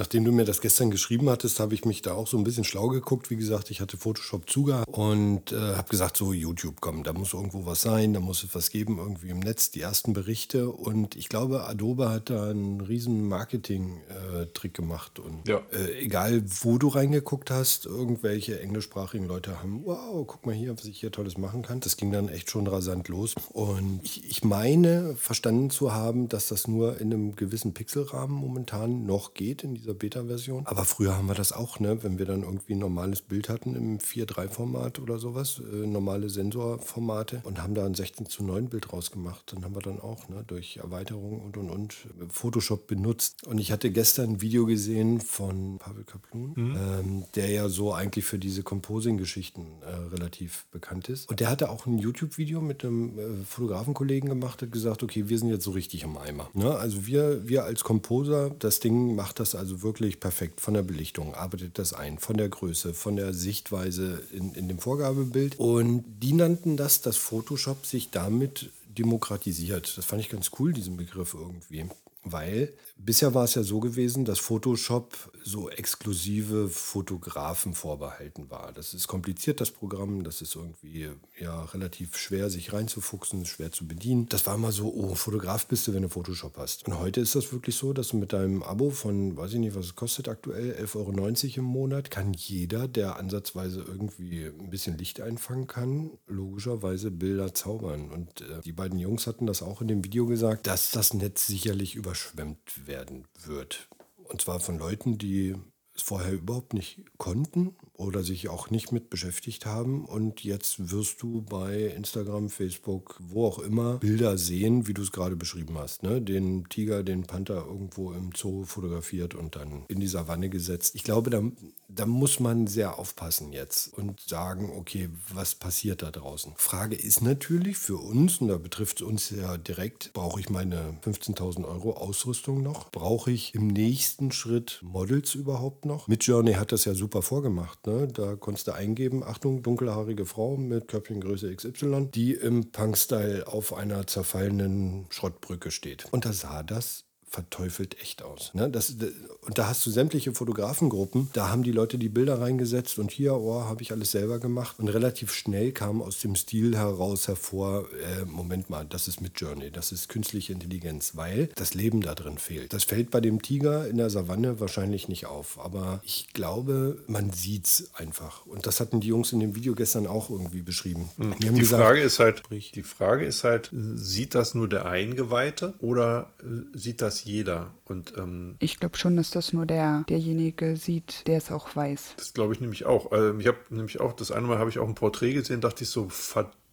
Nachdem 0.00 0.24
du 0.24 0.32
mir 0.32 0.46
das 0.46 0.62
gestern 0.62 0.90
geschrieben 0.90 1.28
hattest, 1.28 1.60
habe 1.60 1.74
ich 1.74 1.84
mich 1.84 2.00
da 2.00 2.14
auch 2.14 2.26
so 2.26 2.38
ein 2.38 2.42
bisschen 2.42 2.64
schlau 2.64 2.88
geguckt. 2.88 3.28
Wie 3.28 3.36
gesagt, 3.36 3.70
ich 3.70 3.82
hatte 3.82 3.98
Photoshop 3.98 4.48
zugehabt 4.48 4.88
und 4.88 5.52
äh, 5.52 5.74
habe 5.74 5.90
gesagt, 5.90 6.16
so 6.16 6.32
YouTube, 6.32 6.76
komm, 6.80 7.02
da 7.02 7.12
muss 7.12 7.34
irgendwo 7.34 7.66
was 7.66 7.82
sein, 7.82 8.14
da 8.14 8.20
muss 8.20 8.42
es 8.42 8.54
was 8.54 8.70
geben, 8.70 8.96
irgendwie 8.96 9.28
im 9.28 9.40
Netz, 9.40 9.72
die 9.72 9.82
ersten 9.82 10.14
Berichte. 10.14 10.70
Und 10.70 11.16
ich 11.16 11.28
glaube, 11.28 11.64
Adobe 11.64 12.08
hat 12.08 12.30
da 12.30 12.48
einen 12.48 12.80
riesen 12.80 13.28
Marketing-Trick 13.28 14.72
gemacht. 14.72 15.18
Und 15.18 15.46
ja. 15.46 15.60
äh, 15.70 16.02
egal, 16.02 16.44
wo 16.62 16.78
du 16.78 16.88
reingeguckt 16.88 17.50
hast, 17.50 17.84
irgendwelche 17.84 18.58
englischsprachigen 18.58 19.26
Leute 19.26 19.62
haben, 19.62 19.82
wow, 19.84 20.26
guck 20.26 20.46
mal 20.46 20.54
hier, 20.54 20.72
was 20.78 20.86
ich 20.86 20.98
hier 20.98 21.12
Tolles 21.12 21.36
machen 21.36 21.60
kann. 21.60 21.80
Das 21.80 21.98
ging 21.98 22.10
dann 22.10 22.30
echt 22.30 22.48
schon 22.48 22.66
rasant 22.66 23.08
los. 23.08 23.34
Und 23.50 24.00
ich, 24.02 24.26
ich 24.30 24.44
meine, 24.44 25.14
verstanden 25.16 25.68
zu 25.68 25.92
haben, 25.92 26.30
dass 26.30 26.48
das 26.48 26.68
nur 26.68 26.98
in 27.02 27.12
einem 27.12 27.36
gewissen 27.36 27.74
Pixelrahmen 27.74 28.34
momentan 28.34 29.04
noch 29.04 29.34
geht 29.34 29.62
in 29.62 29.74
dieser 29.74 29.89
dieser 29.90 29.94
Beta-Version. 29.94 30.66
Aber 30.66 30.84
früher 30.84 31.16
haben 31.16 31.28
wir 31.28 31.34
das 31.34 31.52
auch, 31.52 31.80
ne? 31.80 32.02
wenn 32.02 32.18
wir 32.18 32.26
dann 32.26 32.42
irgendwie 32.42 32.74
ein 32.74 32.78
normales 32.78 33.22
Bild 33.22 33.48
hatten 33.48 33.74
im 33.74 33.98
4.3-Format 33.98 34.98
oder 34.98 35.18
sowas, 35.18 35.60
äh, 35.60 35.86
normale 35.86 36.30
Sensorformate 36.30 37.40
und 37.44 37.62
haben 37.62 37.74
da 37.74 37.86
ein 37.86 37.94
16 37.94 38.26
zu 38.26 38.44
9 38.44 38.68
Bild 38.68 38.92
rausgemacht. 38.92 39.52
Dann 39.52 39.64
haben 39.64 39.74
wir 39.74 39.82
dann 39.82 40.00
auch 40.00 40.28
ne, 40.28 40.44
durch 40.46 40.78
Erweiterung 40.78 41.40
und 41.40 41.56
und 41.56 41.70
und 41.70 42.06
Photoshop 42.30 42.86
benutzt. 42.86 43.46
Und 43.46 43.58
ich 43.58 43.72
hatte 43.72 43.90
gestern 43.90 44.30
ein 44.30 44.40
Video 44.40 44.66
gesehen 44.66 45.20
von 45.20 45.78
Pavel 45.78 46.04
Kaplun, 46.04 46.52
mhm. 46.54 46.76
ähm, 46.76 47.24
der 47.34 47.50
ja 47.50 47.68
so 47.68 47.92
eigentlich 47.92 48.24
für 48.24 48.38
diese 48.38 48.62
Composing-Geschichten 48.62 49.66
äh, 49.82 50.14
relativ 50.14 50.66
bekannt 50.70 51.08
ist. 51.08 51.28
Und 51.28 51.40
der 51.40 51.50
hatte 51.50 51.70
auch 51.70 51.86
ein 51.86 51.98
YouTube-Video 51.98 52.60
mit 52.60 52.84
einem 52.84 53.18
äh, 53.18 53.44
Fotografenkollegen 53.44 54.28
gemacht, 54.28 54.62
hat 54.62 54.72
gesagt, 54.72 55.02
okay, 55.02 55.28
wir 55.28 55.38
sind 55.38 55.48
jetzt 55.48 55.64
so 55.64 55.70
richtig 55.70 56.02
im 56.02 56.16
Eimer. 56.16 56.50
Ne? 56.54 56.74
Also 56.74 57.06
wir, 57.06 57.48
wir 57.48 57.64
als 57.64 57.82
Composer, 57.82 58.50
das 58.58 58.80
Ding 58.80 59.14
macht 59.14 59.40
das 59.40 59.54
also 59.54 59.69
wirklich 59.82 60.20
perfekt 60.20 60.60
von 60.60 60.74
der 60.74 60.82
Belichtung, 60.82 61.34
arbeitet 61.34 61.78
das 61.78 61.92
ein, 61.92 62.18
von 62.18 62.36
der 62.36 62.48
Größe, 62.48 62.94
von 62.94 63.16
der 63.16 63.32
Sichtweise 63.32 64.22
in, 64.32 64.54
in 64.54 64.68
dem 64.68 64.78
Vorgabebild. 64.78 65.58
Und 65.58 66.04
die 66.20 66.32
nannten 66.32 66.76
das, 66.76 67.00
dass 67.00 67.16
Photoshop 67.16 67.86
sich 67.86 68.10
damit 68.10 68.70
demokratisiert. 68.86 69.96
Das 69.96 70.04
fand 70.04 70.20
ich 70.20 70.28
ganz 70.28 70.50
cool, 70.58 70.72
diesen 70.72 70.96
Begriff 70.96 71.34
irgendwie. 71.34 71.86
Weil 72.22 72.72
bisher 73.04 73.34
war 73.34 73.44
es 73.44 73.54
ja 73.54 73.62
so 73.62 73.80
gewesen, 73.80 74.24
dass 74.24 74.38
Photoshop 74.38 75.32
so 75.42 75.70
exklusive 75.70 76.68
Fotografen 76.68 77.74
vorbehalten 77.74 78.50
war. 78.50 78.72
Das 78.72 78.94
ist 78.94 79.08
kompliziert, 79.08 79.60
das 79.60 79.70
Programm. 79.70 80.22
Das 80.22 80.42
ist 80.42 80.54
irgendwie 80.54 81.08
ja 81.38 81.64
relativ 81.64 82.16
schwer, 82.16 82.50
sich 82.50 82.72
reinzufuchsen, 82.72 83.46
schwer 83.46 83.72
zu 83.72 83.88
bedienen. 83.88 84.28
Das 84.28 84.46
war 84.46 84.54
immer 84.54 84.72
so, 84.72 84.92
oh, 84.92 85.14
Fotograf 85.14 85.66
bist 85.66 85.86
du, 85.86 85.94
wenn 85.94 86.02
du 86.02 86.08
Photoshop 86.08 86.58
hast. 86.58 86.86
Und 86.86 86.98
heute 86.98 87.20
ist 87.20 87.34
das 87.34 87.52
wirklich 87.52 87.76
so, 87.76 87.92
dass 87.92 88.08
du 88.08 88.18
mit 88.18 88.32
deinem 88.32 88.62
Abo 88.62 88.90
von, 88.90 89.36
weiß 89.36 89.54
ich 89.54 89.58
nicht, 89.58 89.74
was 89.74 89.86
es 89.86 89.96
kostet 89.96 90.28
aktuell, 90.28 90.72
11,90 90.72 90.96
Euro 90.96 91.58
im 91.58 91.64
Monat, 91.64 92.10
kann 92.10 92.34
jeder, 92.34 92.86
der 92.86 93.16
ansatzweise 93.16 93.80
irgendwie 93.80 94.44
ein 94.44 94.70
bisschen 94.70 94.98
Licht 94.98 95.20
einfangen 95.20 95.66
kann, 95.66 96.10
logischerweise 96.26 97.10
Bilder 97.10 97.54
zaubern. 97.54 98.10
Und 98.10 98.42
äh, 98.42 98.60
die 98.64 98.72
beiden 98.72 98.98
Jungs 98.98 99.26
hatten 99.26 99.46
das 99.46 99.62
auch 99.62 99.80
in 99.80 99.88
dem 99.88 100.04
Video 100.04 100.26
gesagt, 100.26 100.66
dass 100.66 100.90
das 100.90 101.14
Netz 101.14 101.46
sicherlich 101.46 101.94
über 101.94 102.10
überschwemmt 102.10 102.88
werden 102.90 103.26
wird. 103.44 103.88
Und 104.24 104.42
zwar 104.42 104.60
von 104.60 104.78
Leuten, 104.78 105.16
die 105.16 105.54
es 106.00 106.06
vorher 106.06 106.32
überhaupt 106.32 106.74
nicht 106.74 107.02
konnten 107.18 107.74
oder 108.00 108.22
sich 108.22 108.48
auch 108.48 108.70
nicht 108.70 108.92
mit 108.92 109.10
beschäftigt 109.10 109.66
haben. 109.66 110.06
Und 110.06 110.42
jetzt 110.42 110.90
wirst 110.90 111.22
du 111.22 111.42
bei 111.42 111.84
Instagram, 111.84 112.48
Facebook, 112.48 113.20
wo 113.22 113.46
auch 113.46 113.58
immer 113.58 113.98
Bilder 113.98 114.38
sehen, 114.38 114.86
wie 114.86 114.94
du 114.94 115.02
es 115.02 115.12
gerade 115.12 115.36
beschrieben 115.36 115.76
hast. 115.76 116.02
Ne? 116.02 116.22
Den 116.22 116.64
Tiger, 116.70 117.02
den 117.02 117.24
Panther 117.24 117.66
irgendwo 117.66 118.12
im 118.12 118.30
Zoo 118.34 118.64
fotografiert 118.64 119.34
und 119.34 119.54
dann 119.54 119.84
in 119.88 120.00
die 120.00 120.06
Savanne 120.06 120.48
gesetzt. 120.48 120.94
Ich 120.94 121.04
glaube, 121.04 121.28
da, 121.28 121.42
da 121.88 122.06
muss 122.06 122.40
man 122.40 122.66
sehr 122.66 122.98
aufpassen 122.98 123.52
jetzt 123.52 123.92
und 123.92 124.20
sagen, 124.20 124.70
okay, 124.74 125.10
was 125.32 125.54
passiert 125.54 126.00
da 126.00 126.10
draußen? 126.10 126.54
Frage 126.56 126.96
ist 126.96 127.20
natürlich 127.20 127.76
für 127.76 127.98
uns, 127.98 128.40
und 128.40 128.48
da 128.48 128.56
betrifft 128.56 129.02
es 129.02 129.06
uns 129.06 129.28
ja 129.28 129.58
direkt, 129.58 130.14
brauche 130.14 130.40
ich 130.40 130.48
meine 130.48 130.98
15.000 131.04 131.68
Euro 131.68 131.92
Ausrüstung 131.92 132.62
noch? 132.62 132.90
Brauche 132.90 133.30
ich 133.30 133.54
im 133.54 133.66
nächsten 133.66 134.32
Schritt 134.32 134.80
Models 134.82 135.34
überhaupt 135.34 135.84
noch? 135.84 135.89
Midjourney 136.06 136.54
hat 136.54 136.72
das 136.72 136.84
ja 136.84 136.94
super 136.94 137.22
vorgemacht. 137.22 137.86
Ne? 137.86 138.08
Da 138.08 138.36
konntest 138.36 138.68
du 138.68 138.72
eingeben, 138.72 139.22
Achtung, 139.24 139.62
dunkelhaarige 139.62 140.26
Frau 140.26 140.56
mit 140.56 140.88
Köpfchengröße 140.88 141.54
XY, 141.54 142.08
die 142.14 142.32
im 142.34 142.70
Punk-Style 142.70 143.46
auf 143.46 143.74
einer 143.74 144.06
zerfallenen 144.06 145.06
Schrottbrücke 145.10 145.70
steht. 145.70 146.06
Und 146.12 146.24
da 146.24 146.32
sah 146.32 146.62
das 146.62 147.04
verteufelt 147.30 147.96
echt 148.02 148.22
aus. 148.22 148.50
Ne? 148.54 148.68
Das, 148.68 148.96
und 149.42 149.56
da 149.56 149.68
hast 149.68 149.86
du 149.86 149.90
sämtliche 149.90 150.34
Fotografengruppen, 150.34 151.30
da 151.32 151.48
haben 151.48 151.62
die 151.62 151.70
Leute 151.70 151.96
die 151.96 152.08
Bilder 152.08 152.40
reingesetzt 152.40 152.98
und 152.98 153.12
hier, 153.12 153.34
oh, 153.34 153.62
habe 153.62 153.82
ich 153.82 153.92
alles 153.92 154.10
selber 154.10 154.40
gemacht. 154.40 154.80
Und 154.80 154.88
relativ 154.88 155.32
schnell 155.32 155.70
kam 155.70 156.02
aus 156.02 156.18
dem 156.18 156.34
Stil 156.34 156.76
heraus 156.76 157.28
hervor, 157.28 157.86
äh, 157.92 158.24
Moment 158.24 158.68
mal, 158.68 158.84
das 158.84 159.06
ist 159.06 159.20
Midjourney, 159.20 159.70
das 159.70 159.92
ist 159.92 160.08
künstliche 160.08 160.52
Intelligenz, 160.52 161.12
weil 161.14 161.50
das 161.54 161.74
Leben 161.74 162.00
da 162.00 162.16
drin 162.16 162.36
fehlt. 162.36 162.72
Das 162.72 162.82
fällt 162.82 163.12
bei 163.12 163.20
dem 163.20 163.40
Tiger 163.40 163.86
in 163.86 163.98
der 163.98 164.10
Savanne 164.10 164.58
wahrscheinlich 164.58 165.08
nicht 165.08 165.26
auf, 165.26 165.60
aber 165.60 166.00
ich 166.02 166.32
glaube, 166.32 166.98
man 167.06 167.32
sieht 167.32 167.66
es 167.66 167.90
einfach. 167.94 168.44
Und 168.46 168.66
das 168.66 168.80
hatten 168.80 168.98
die 168.98 169.08
Jungs 169.08 169.32
in 169.32 169.38
dem 169.38 169.54
Video 169.54 169.76
gestern 169.76 170.08
auch 170.08 170.30
irgendwie 170.30 170.62
beschrieben. 170.62 171.08
Mhm. 171.16 171.36
Die, 171.40 171.48
die 171.50 171.60
gesagt, 171.60 171.84
Frage 171.84 172.00
ist 172.00 172.18
halt, 172.18 172.42
die 172.50 172.82
Frage 172.82 173.24
ist 173.24 173.44
halt, 173.44 173.70
sieht 173.72 174.34
das 174.34 174.54
nur 174.54 174.68
der 174.68 174.86
Eingeweihte 174.86 175.74
oder 175.78 176.32
äh, 176.40 176.76
sieht 176.76 177.00
das 177.00 177.19
jeder. 177.24 177.74
Und, 177.84 178.14
ähm, 178.16 178.56
ich 178.58 178.78
glaube 178.78 178.96
schon, 178.96 179.16
dass 179.16 179.30
das 179.30 179.52
nur 179.52 179.66
der, 179.66 180.04
derjenige 180.08 180.76
sieht, 180.76 181.26
der 181.26 181.38
es 181.38 181.50
auch 181.50 181.74
weiß. 181.74 182.14
Das 182.16 182.32
glaube 182.34 182.54
ich 182.54 182.60
nämlich 182.60 182.86
auch. 182.86 183.12
Ähm, 183.12 183.40
ich 183.40 183.46
habe 183.46 183.58
nämlich 183.70 184.00
auch, 184.00 184.12
das 184.12 184.30
eine 184.30 184.46
Mal 184.46 184.58
habe 184.58 184.70
ich 184.70 184.78
auch 184.78 184.88
ein 184.88 184.94
Porträt 184.94 185.32
gesehen, 185.32 185.60
dachte 185.60 185.84
ich 185.84 185.90
so, 185.90 186.08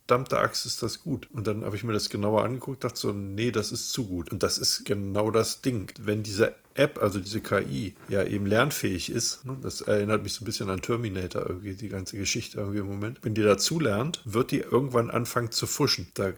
verdammte 0.07 0.39
Axt 0.39 0.65
ist 0.65 0.81
das 0.81 1.03
gut. 1.03 1.27
Und 1.33 1.47
dann 1.47 1.65
habe 1.65 1.75
ich 1.75 1.83
mir 1.83 1.91
das 1.91 2.09
genauer 2.09 2.43
angeguckt, 2.43 2.83
dachte 2.83 2.97
so, 2.97 3.11
nee, 3.11 3.51
das 3.51 3.73
ist 3.73 3.91
zu 3.91 4.07
gut. 4.07 4.31
Und 4.31 4.41
das 4.41 4.57
ist 4.57 4.85
genau 4.85 5.31
das 5.31 5.61
Ding. 5.61 5.91
Wenn 5.99 6.23
diese 6.23 6.55
App, 6.75 7.01
also 7.01 7.19
diese 7.19 7.41
KI, 7.41 7.95
ja 8.07 8.23
eben 8.23 8.45
lernfähig 8.45 9.09
ist, 9.09 9.45
ne, 9.45 9.57
das 9.61 9.81
erinnert 9.81 10.23
mich 10.23 10.33
so 10.33 10.43
ein 10.43 10.45
bisschen 10.45 10.69
an 10.69 10.81
Terminator 10.81 11.45
irgendwie, 11.45 11.73
die 11.73 11.89
ganze 11.89 12.17
Geschichte 12.17 12.59
irgendwie 12.59 12.79
im 12.79 12.85
Moment. 12.85 13.19
Wenn 13.23 13.33
die 13.33 13.41
dazu 13.41 13.79
lernt, 13.79 14.21
wird 14.23 14.51
die 14.51 14.59
irgendwann 14.59 15.09
anfangen 15.09 15.51
zu 15.51 15.67
fuschen. 15.67 16.07
Da 16.13 16.29
äh, 16.29 16.35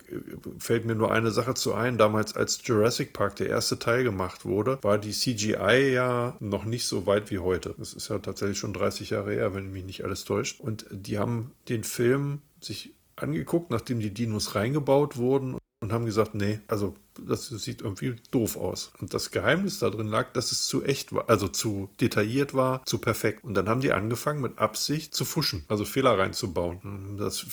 fällt 0.58 0.86
mir 0.86 0.96
nur 0.96 1.12
eine 1.12 1.30
Sache 1.30 1.54
zu 1.54 1.76
ein. 1.76 2.00
Damals, 2.00 2.36
als 2.36 2.60
Jurassic 2.64 3.14
Park 3.14 3.36
der 3.36 3.50
erste 3.50 3.78
Teil 3.78 4.04
gemacht 4.04 4.46
wurde, 4.46 4.80
war 4.82 4.98
die 4.98 5.12
CGI 5.12 5.92
ja 5.94 6.36
noch 6.40 6.66
nicht 6.66 6.88
so 6.88 7.06
weit 7.06 7.30
wie 7.30 7.40
heute. 7.40 7.76
Das 7.78 7.94
ist 7.94 8.10
ja 8.10 8.18
tatsächlich 8.18 8.58
schon 8.58 8.74
30 8.74 9.12
Jahre 9.12 9.34
her, 9.34 9.54
wenn 9.54 9.72
mich 9.72 9.84
nicht 9.84 10.06
alles 10.06 10.24
täuscht. 10.24 10.60
Und 10.60 10.88
die 10.90 11.20
haben 11.20 11.52
den 11.68 11.84
Film 11.84 12.42
sich 12.62 12.94
angeguckt, 13.22 13.72
nachdem 13.72 14.00
die 14.00 14.14
Dinos 14.14 14.56
reingebaut 14.56 15.18
wurden 15.18 15.58
und 15.82 15.94
haben 15.94 16.06
gesagt, 16.06 16.36
nee, 16.36 16.60
also 16.68 16.96
das 17.18 17.48
sieht 17.48 17.82
irgendwie 17.82 18.16
doof 18.32 18.58
aus. 18.58 18.92
Und 19.00 19.14
das 19.14 19.32
Geheimnis 19.32 19.80
darin 19.80 20.08
lag, 20.08 20.34
dass 20.34 20.52
es 20.52 20.68
zu 20.68 20.84
echt 20.84 21.14
war, 21.14 21.30
also 21.30 21.48
zu 21.48 21.90
detailliert 22.02 22.54
war, 22.54 22.86
zu 22.86 22.98
perfekt. 22.98 23.44
Und 23.44 23.54
dann 23.54 23.70
haben 23.70 23.82
die 23.82 23.94
angefangen 23.94 24.42
mit 24.42 24.58
Absicht 24.58 25.14
zu 25.14 25.26
fuschen, 25.26 25.66
also 25.68 25.86
Fehler 25.86 26.18
reinzubauen. 26.18 27.18
Das 27.18 27.46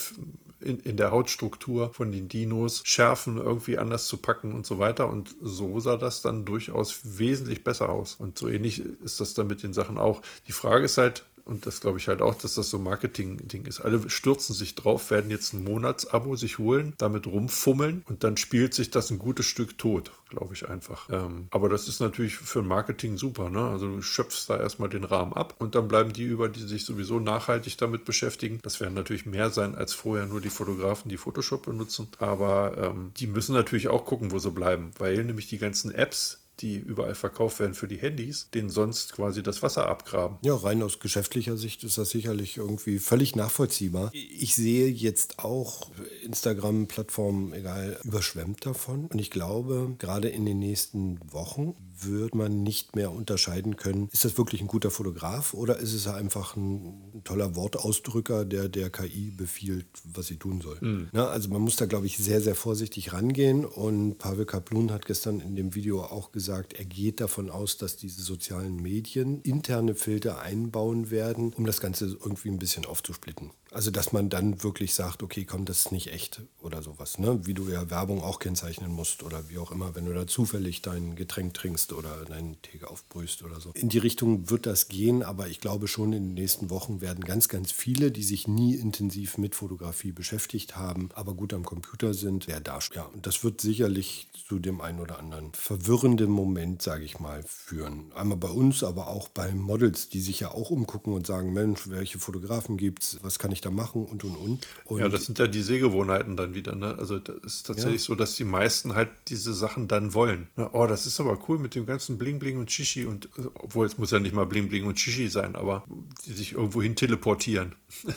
in, 0.60 0.80
in 0.80 0.96
der 0.96 1.10
Hautstruktur 1.10 1.92
von 1.92 2.12
den 2.12 2.28
Dinos 2.28 2.82
Schärfen 2.84 3.36
irgendwie 3.36 3.78
anders 3.78 4.06
zu 4.06 4.16
packen 4.16 4.52
und 4.52 4.66
so 4.66 4.78
weiter. 4.78 5.08
Und 5.08 5.34
so 5.40 5.80
sah 5.80 5.96
das 5.96 6.22
dann 6.22 6.44
durchaus 6.44 7.18
wesentlich 7.18 7.62
besser 7.62 7.88
aus. 7.90 8.14
Und 8.14 8.38
so 8.38 8.48
ähnlich 8.48 8.82
ist 9.04 9.20
das 9.20 9.34
dann 9.34 9.46
mit 9.46 9.62
den 9.62 9.72
Sachen 9.72 9.98
auch. 9.98 10.22
Die 10.46 10.52
Frage 10.52 10.84
ist 10.84 10.98
halt, 10.98 11.24
und 11.46 11.66
das 11.66 11.80
glaube 11.80 11.98
ich 11.98 12.08
halt 12.08 12.22
auch, 12.22 12.34
dass 12.34 12.54
das 12.54 12.68
so 12.68 12.78
Marketing-Ding 12.78 13.66
ist. 13.66 13.80
Alle 13.80 14.10
stürzen 14.10 14.54
sich 14.54 14.74
drauf, 14.74 15.10
werden 15.10 15.30
jetzt 15.30 15.54
ein 15.54 15.64
Monatsabo 15.64 16.36
sich 16.36 16.58
holen, 16.58 16.94
damit 16.98 17.26
rumfummeln 17.26 18.02
und 18.08 18.24
dann 18.24 18.36
spielt 18.36 18.74
sich 18.74 18.90
das 18.90 19.10
ein 19.10 19.18
gutes 19.18 19.46
Stück 19.46 19.78
tot, 19.78 20.10
glaube 20.28 20.54
ich 20.54 20.68
einfach. 20.68 21.08
Ähm, 21.10 21.46
aber 21.50 21.68
das 21.68 21.88
ist 21.88 22.00
natürlich 22.00 22.36
für 22.36 22.62
Marketing 22.62 23.16
super, 23.16 23.48
ne? 23.48 23.68
Also 23.68 23.86
du 23.86 24.02
schöpfst 24.02 24.46
da 24.48 24.58
erstmal 24.58 24.88
den 24.88 25.04
Rahmen 25.04 25.32
ab 25.32 25.54
und 25.58 25.74
dann 25.74 25.88
bleiben 25.88 26.12
die 26.12 26.24
über, 26.24 26.48
die 26.48 26.60
sich 26.60 26.84
sowieso 26.84 27.20
nachhaltig 27.20 27.78
damit 27.78 28.04
beschäftigen. 28.04 28.58
Das 28.62 28.80
werden 28.80 28.94
natürlich 28.94 29.24
mehr 29.24 29.50
sein 29.50 29.76
als 29.76 29.92
vorher 29.92 30.26
nur 30.26 30.40
die 30.40 30.50
Fotografen, 30.50 31.08
die 31.08 31.16
Photoshop 31.16 31.66
benutzen. 31.66 32.08
Aber 32.18 32.76
ähm, 32.76 33.12
die 33.16 33.28
müssen 33.28 33.54
natürlich 33.54 33.88
auch 33.88 34.04
gucken, 34.04 34.32
wo 34.32 34.38
sie 34.38 34.50
bleiben, 34.50 34.90
weil 34.98 35.22
nämlich 35.22 35.48
die 35.48 35.58
ganzen 35.58 35.92
Apps 35.92 36.45
die 36.60 36.76
überall 36.76 37.14
verkauft 37.14 37.60
werden 37.60 37.74
für 37.74 37.88
die 37.88 37.98
Handys, 37.98 38.48
denen 38.52 38.70
sonst 38.70 39.12
quasi 39.12 39.42
das 39.42 39.62
Wasser 39.62 39.88
abgraben. 39.88 40.38
Ja, 40.42 40.54
rein 40.54 40.82
aus 40.82 41.00
geschäftlicher 41.00 41.56
Sicht 41.56 41.84
ist 41.84 41.98
das 41.98 42.10
sicherlich 42.10 42.56
irgendwie 42.56 42.98
völlig 42.98 43.36
nachvollziehbar. 43.36 44.10
Ich 44.12 44.54
sehe 44.54 44.88
jetzt 44.88 45.38
auch 45.38 45.90
Instagram-Plattformen, 46.24 47.52
egal, 47.52 47.98
überschwemmt 48.04 48.64
davon. 48.64 49.06
Und 49.06 49.18
ich 49.18 49.30
glaube, 49.30 49.94
gerade 49.98 50.28
in 50.28 50.46
den 50.46 50.58
nächsten 50.58 51.20
Wochen 51.32 51.74
wird 52.02 52.34
man 52.34 52.62
nicht 52.62 52.96
mehr 52.96 53.12
unterscheiden 53.12 53.76
können, 53.76 54.08
ist 54.12 54.24
das 54.24 54.38
wirklich 54.38 54.60
ein 54.60 54.66
guter 54.66 54.90
Fotograf 54.90 55.54
oder 55.54 55.78
ist 55.78 55.94
es 55.94 56.06
einfach 56.06 56.56
ein 56.56 57.22
toller 57.24 57.56
Wortausdrücker, 57.56 58.44
der 58.44 58.68
der 58.68 58.90
KI 58.90 59.30
befiehlt, 59.30 59.86
was 60.04 60.26
sie 60.26 60.36
tun 60.36 60.60
soll. 60.60 60.78
Mhm. 60.80 61.08
Na, 61.12 61.28
also 61.28 61.48
man 61.48 61.62
muss 61.62 61.76
da, 61.76 61.86
glaube 61.86 62.06
ich, 62.06 62.18
sehr, 62.18 62.40
sehr 62.40 62.54
vorsichtig 62.54 63.12
rangehen 63.12 63.64
und 63.64 64.18
Pavel 64.18 64.46
Kaplun 64.46 64.92
hat 64.92 65.06
gestern 65.06 65.40
in 65.40 65.56
dem 65.56 65.74
Video 65.74 66.02
auch 66.02 66.32
gesagt, 66.32 66.74
er 66.74 66.84
geht 66.84 67.20
davon 67.20 67.50
aus, 67.50 67.76
dass 67.76 67.96
diese 67.96 68.22
sozialen 68.22 68.76
Medien 68.76 69.40
interne 69.42 69.94
Filter 69.94 70.40
einbauen 70.40 71.10
werden, 71.10 71.52
um 71.54 71.66
das 71.66 71.80
Ganze 71.80 72.06
irgendwie 72.06 72.50
ein 72.50 72.58
bisschen 72.58 72.86
aufzusplitten. 72.86 73.50
Also, 73.76 73.90
dass 73.90 74.10
man 74.10 74.30
dann 74.30 74.62
wirklich 74.62 74.94
sagt, 74.94 75.22
okay, 75.22 75.44
komm, 75.44 75.66
das 75.66 75.80
ist 75.80 75.92
nicht 75.92 76.10
echt 76.10 76.40
oder 76.62 76.82
sowas. 76.82 77.18
Ne? 77.18 77.44
Wie 77.44 77.52
du 77.52 77.68
ja 77.68 77.90
Werbung 77.90 78.22
auch 78.22 78.38
kennzeichnen 78.38 78.90
musst 78.90 79.22
oder 79.22 79.50
wie 79.50 79.58
auch 79.58 79.70
immer, 79.70 79.94
wenn 79.94 80.06
du 80.06 80.14
da 80.14 80.26
zufällig 80.26 80.80
dein 80.80 81.14
Getränk 81.14 81.52
trinkst 81.52 81.92
oder 81.92 82.24
deinen 82.24 82.56
Tee 82.62 82.82
aufbrühst 82.84 83.42
oder 83.42 83.60
so. 83.60 83.72
In 83.74 83.90
die 83.90 83.98
Richtung 83.98 84.48
wird 84.48 84.64
das 84.64 84.88
gehen, 84.88 85.22
aber 85.22 85.48
ich 85.48 85.60
glaube 85.60 85.88
schon, 85.88 86.14
in 86.14 86.28
den 86.28 86.34
nächsten 86.34 86.70
Wochen 86.70 87.02
werden 87.02 87.22
ganz, 87.22 87.48
ganz 87.48 87.70
viele, 87.70 88.10
die 88.10 88.22
sich 88.22 88.48
nie 88.48 88.76
intensiv 88.76 89.36
mit 89.36 89.54
Fotografie 89.54 90.12
beschäftigt 90.12 90.76
haben, 90.76 91.10
aber 91.14 91.34
gut 91.34 91.52
am 91.52 91.66
Computer 91.66 92.14
sind, 92.14 92.48
wer 92.48 92.60
da. 92.60 92.78
Ja, 92.94 93.02
und 93.02 93.26
das 93.26 93.44
wird 93.44 93.60
sicherlich 93.60 94.28
zu 94.48 94.58
dem 94.58 94.80
einen 94.80 95.00
oder 95.00 95.18
anderen 95.18 95.52
verwirrenden 95.52 96.30
Moment, 96.30 96.80
sage 96.80 97.04
ich 97.04 97.20
mal, 97.20 97.42
führen. 97.42 98.10
Einmal 98.14 98.38
bei 98.38 98.48
uns, 98.48 98.82
aber 98.82 99.08
auch 99.08 99.28
bei 99.28 99.52
Models, 99.52 100.08
die 100.08 100.22
sich 100.22 100.40
ja 100.40 100.52
auch 100.52 100.70
umgucken 100.70 101.12
und 101.12 101.26
sagen, 101.26 101.52
Mensch, 101.52 101.90
welche 101.90 102.18
Fotografen 102.18 102.78
gibt 102.78 103.02
es, 103.02 103.18
was 103.22 103.38
kann 103.38 103.52
ich 103.52 103.65
da 103.66 103.70
machen 103.70 104.04
und 104.04 104.24
und 104.24 104.36
und. 104.36 104.66
und 104.84 105.00
ja, 105.00 105.08
das 105.08 105.26
sind 105.26 105.38
ja 105.38 105.46
die 105.46 105.62
Sehgewohnheiten 105.62 106.36
dann 106.36 106.54
wieder. 106.54 106.74
Ne? 106.74 106.96
Also 106.98 107.18
das 107.18 107.36
ist 107.44 107.66
tatsächlich 107.66 108.02
ja. 108.02 108.06
so, 108.06 108.14
dass 108.14 108.36
die 108.36 108.44
meisten 108.44 108.94
halt 108.94 109.10
diese 109.28 109.52
Sachen 109.52 109.88
dann 109.88 110.14
wollen. 110.14 110.48
Ne? 110.56 110.70
Oh, 110.72 110.86
das 110.86 111.06
ist 111.06 111.20
aber 111.20 111.38
cool 111.48 111.58
mit 111.58 111.74
dem 111.74 111.86
ganzen 111.86 112.18
Bling 112.18 112.38
Bling 112.38 112.58
und 112.58 112.70
Shishi 112.70 113.06
und 113.06 113.28
obwohl 113.54 113.86
es 113.86 113.98
muss 113.98 114.10
ja 114.10 114.18
nicht 114.18 114.34
mal 114.34 114.46
Bling 114.46 114.68
Bling 114.68 114.86
und 114.86 114.98
Shishi 114.98 115.28
sein, 115.28 115.56
aber 115.56 115.84
die 116.24 116.32
sich 116.32 116.52
irgendwo 116.52 116.82
hin 116.82 116.96
teleportieren. 116.96 117.74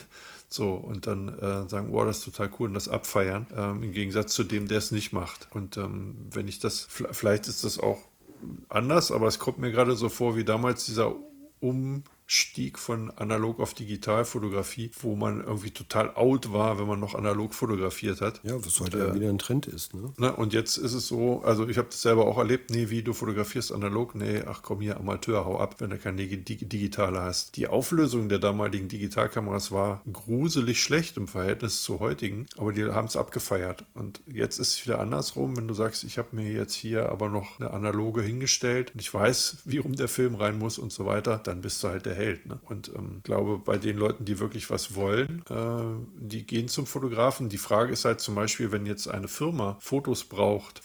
So, 0.52 0.72
und 0.72 1.06
dann 1.06 1.28
äh, 1.28 1.68
sagen, 1.68 1.90
oh, 1.92 2.04
das 2.04 2.18
ist 2.18 2.24
total 2.24 2.50
cool 2.58 2.66
und 2.66 2.74
das 2.74 2.88
abfeiern, 2.88 3.46
ähm, 3.56 3.84
im 3.84 3.92
Gegensatz 3.92 4.32
zu 4.32 4.42
dem, 4.42 4.66
der 4.66 4.78
es 4.78 4.90
nicht 4.90 5.12
macht. 5.12 5.46
Und 5.52 5.76
ähm, 5.76 6.16
wenn 6.32 6.48
ich 6.48 6.58
das, 6.58 6.88
vielleicht 6.90 7.46
ist 7.46 7.62
das 7.62 7.78
auch 7.78 7.98
anders, 8.68 9.12
aber 9.12 9.28
es 9.28 9.38
kommt 9.38 9.58
mir 9.58 9.70
gerade 9.70 9.94
so 9.94 10.08
vor, 10.08 10.34
wie 10.34 10.42
damals 10.42 10.86
dieser 10.86 11.14
Um 11.60 12.02
Stieg 12.32 12.78
von 12.78 13.10
analog 13.16 13.58
auf 13.58 13.74
Digitalfotografie, 13.74 14.92
wo 15.00 15.16
man 15.16 15.42
irgendwie 15.42 15.72
total 15.72 16.14
out 16.14 16.52
war, 16.52 16.78
wenn 16.78 16.86
man 16.86 17.00
noch 17.00 17.16
analog 17.16 17.54
fotografiert 17.54 18.20
hat. 18.20 18.40
Ja, 18.44 18.64
was 18.64 18.78
heute 18.78 19.08
äh, 19.08 19.14
wieder 19.14 19.28
ein 19.28 19.38
Trend 19.38 19.66
ist. 19.66 19.94
Ne? 19.94 20.12
Ne, 20.16 20.32
und 20.36 20.52
jetzt 20.52 20.76
ist 20.76 20.92
es 20.92 21.08
so, 21.08 21.42
also 21.42 21.66
ich 21.66 21.76
habe 21.76 21.88
das 21.88 22.02
selber 22.02 22.26
auch 22.26 22.38
erlebt, 22.38 22.70
nee, 22.70 22.88
wie 22.88 23.02
du 23.02 23.14
fotografierst 23.14 23.72
analog, 23.72 24.14
nee, 24.14 24.44
ach 24.46 24.62
komm 24.62 24.80
hier, 24.80 24.98
Amateur, 24.98 25.44
hau 25.44 25.58
ab, 25.58 25.80
wenn 25.80 25.90
du 25.90 25.98
keine 25.98 26.24
digitale 26.24 27.20
hast. 27.20 27.56
Die 27.56 27.66
Auflösung 27.66 28.28
der 28.28 28.38
damaligen 28.38 28.86
Digitalkameras 28.86 29.72
war 29.72 30.00
gruselig 30.12 30.80
schlecht 30.80 31.16
im 31.16 31.26
Verhältnis 31.26 31.82
zu 31.82 31.98
heutigen, 31.98 32.46
aber 32.56 32.72
die 32.72 32.84
haben 32.84 33.08
es 33.08 33.16
abgefeiert. 33.16 33.86
Und 33.94 34.20
jetzt 34.28 34.60
ist 34.60 34.74
es 34.74 34.86
wieder 34.86 35.00
andersrum, 35.00 35.56
wenn 35.56 35.66
du 35.66 35.74
sagst, 35.74 36.04
ich 36.04 36.16
habe 36.16 36.28
mir 36.36 36.52
jetzt 36.52 36.74
hier 36.74 37.08
aber 37.08 37.28
noch 37.28 37.58
eine 37.58 37.72
analoge 37.72 38.22
hingestellt 38.22 38.92
und 38.94 39.00
ich 39.00 39.12
weiß, 39.12 39.62
wie 39.64 39.78
rum 39.78 39.96
der 39.96 40.06
Film 40.06 40.36
rein 40.36 40.60
muss 40.60 40.78
und 40.78 40.92
so 40.92 41.06
weiter, 41.06 41.40
dann 41.42 41.60
bist 41.60 41.82
du 41.82 41.88
halt 41.88 42.06
der 42.06 42.19
Held. 42.20 42.46
Ne? 42.46 42.60
Und 42.64 42.92
ähm, 42.94 43.20
glaube, 43.22 43.58
bei 43.58 43.78
den 43.78 43.96
Leuten, 43.96 44.24
die 44.24 44.38
wirklich 44.38 44.70
was 44.70 44.94
wollen, 44.94 45.42
äh, 45.48 46.20
die 46.20 46.46
gehen 46.46 46.68
zum 46.68 46.86
Fotografen. 46.86 47.48
Die 47.48 47.58
Frage 47.58 47.92
ist 47.92 48.04
halt 48.04 48.20
zum 48.20 48.34
Beispiel, 48.34 48.72
wenn 48.72 48.86
jetzt 48.86 49.08
eine 49.08 49.28
Firma 49.28 49.76
Fotos 49.80 50.24
braucht 50.24 50.82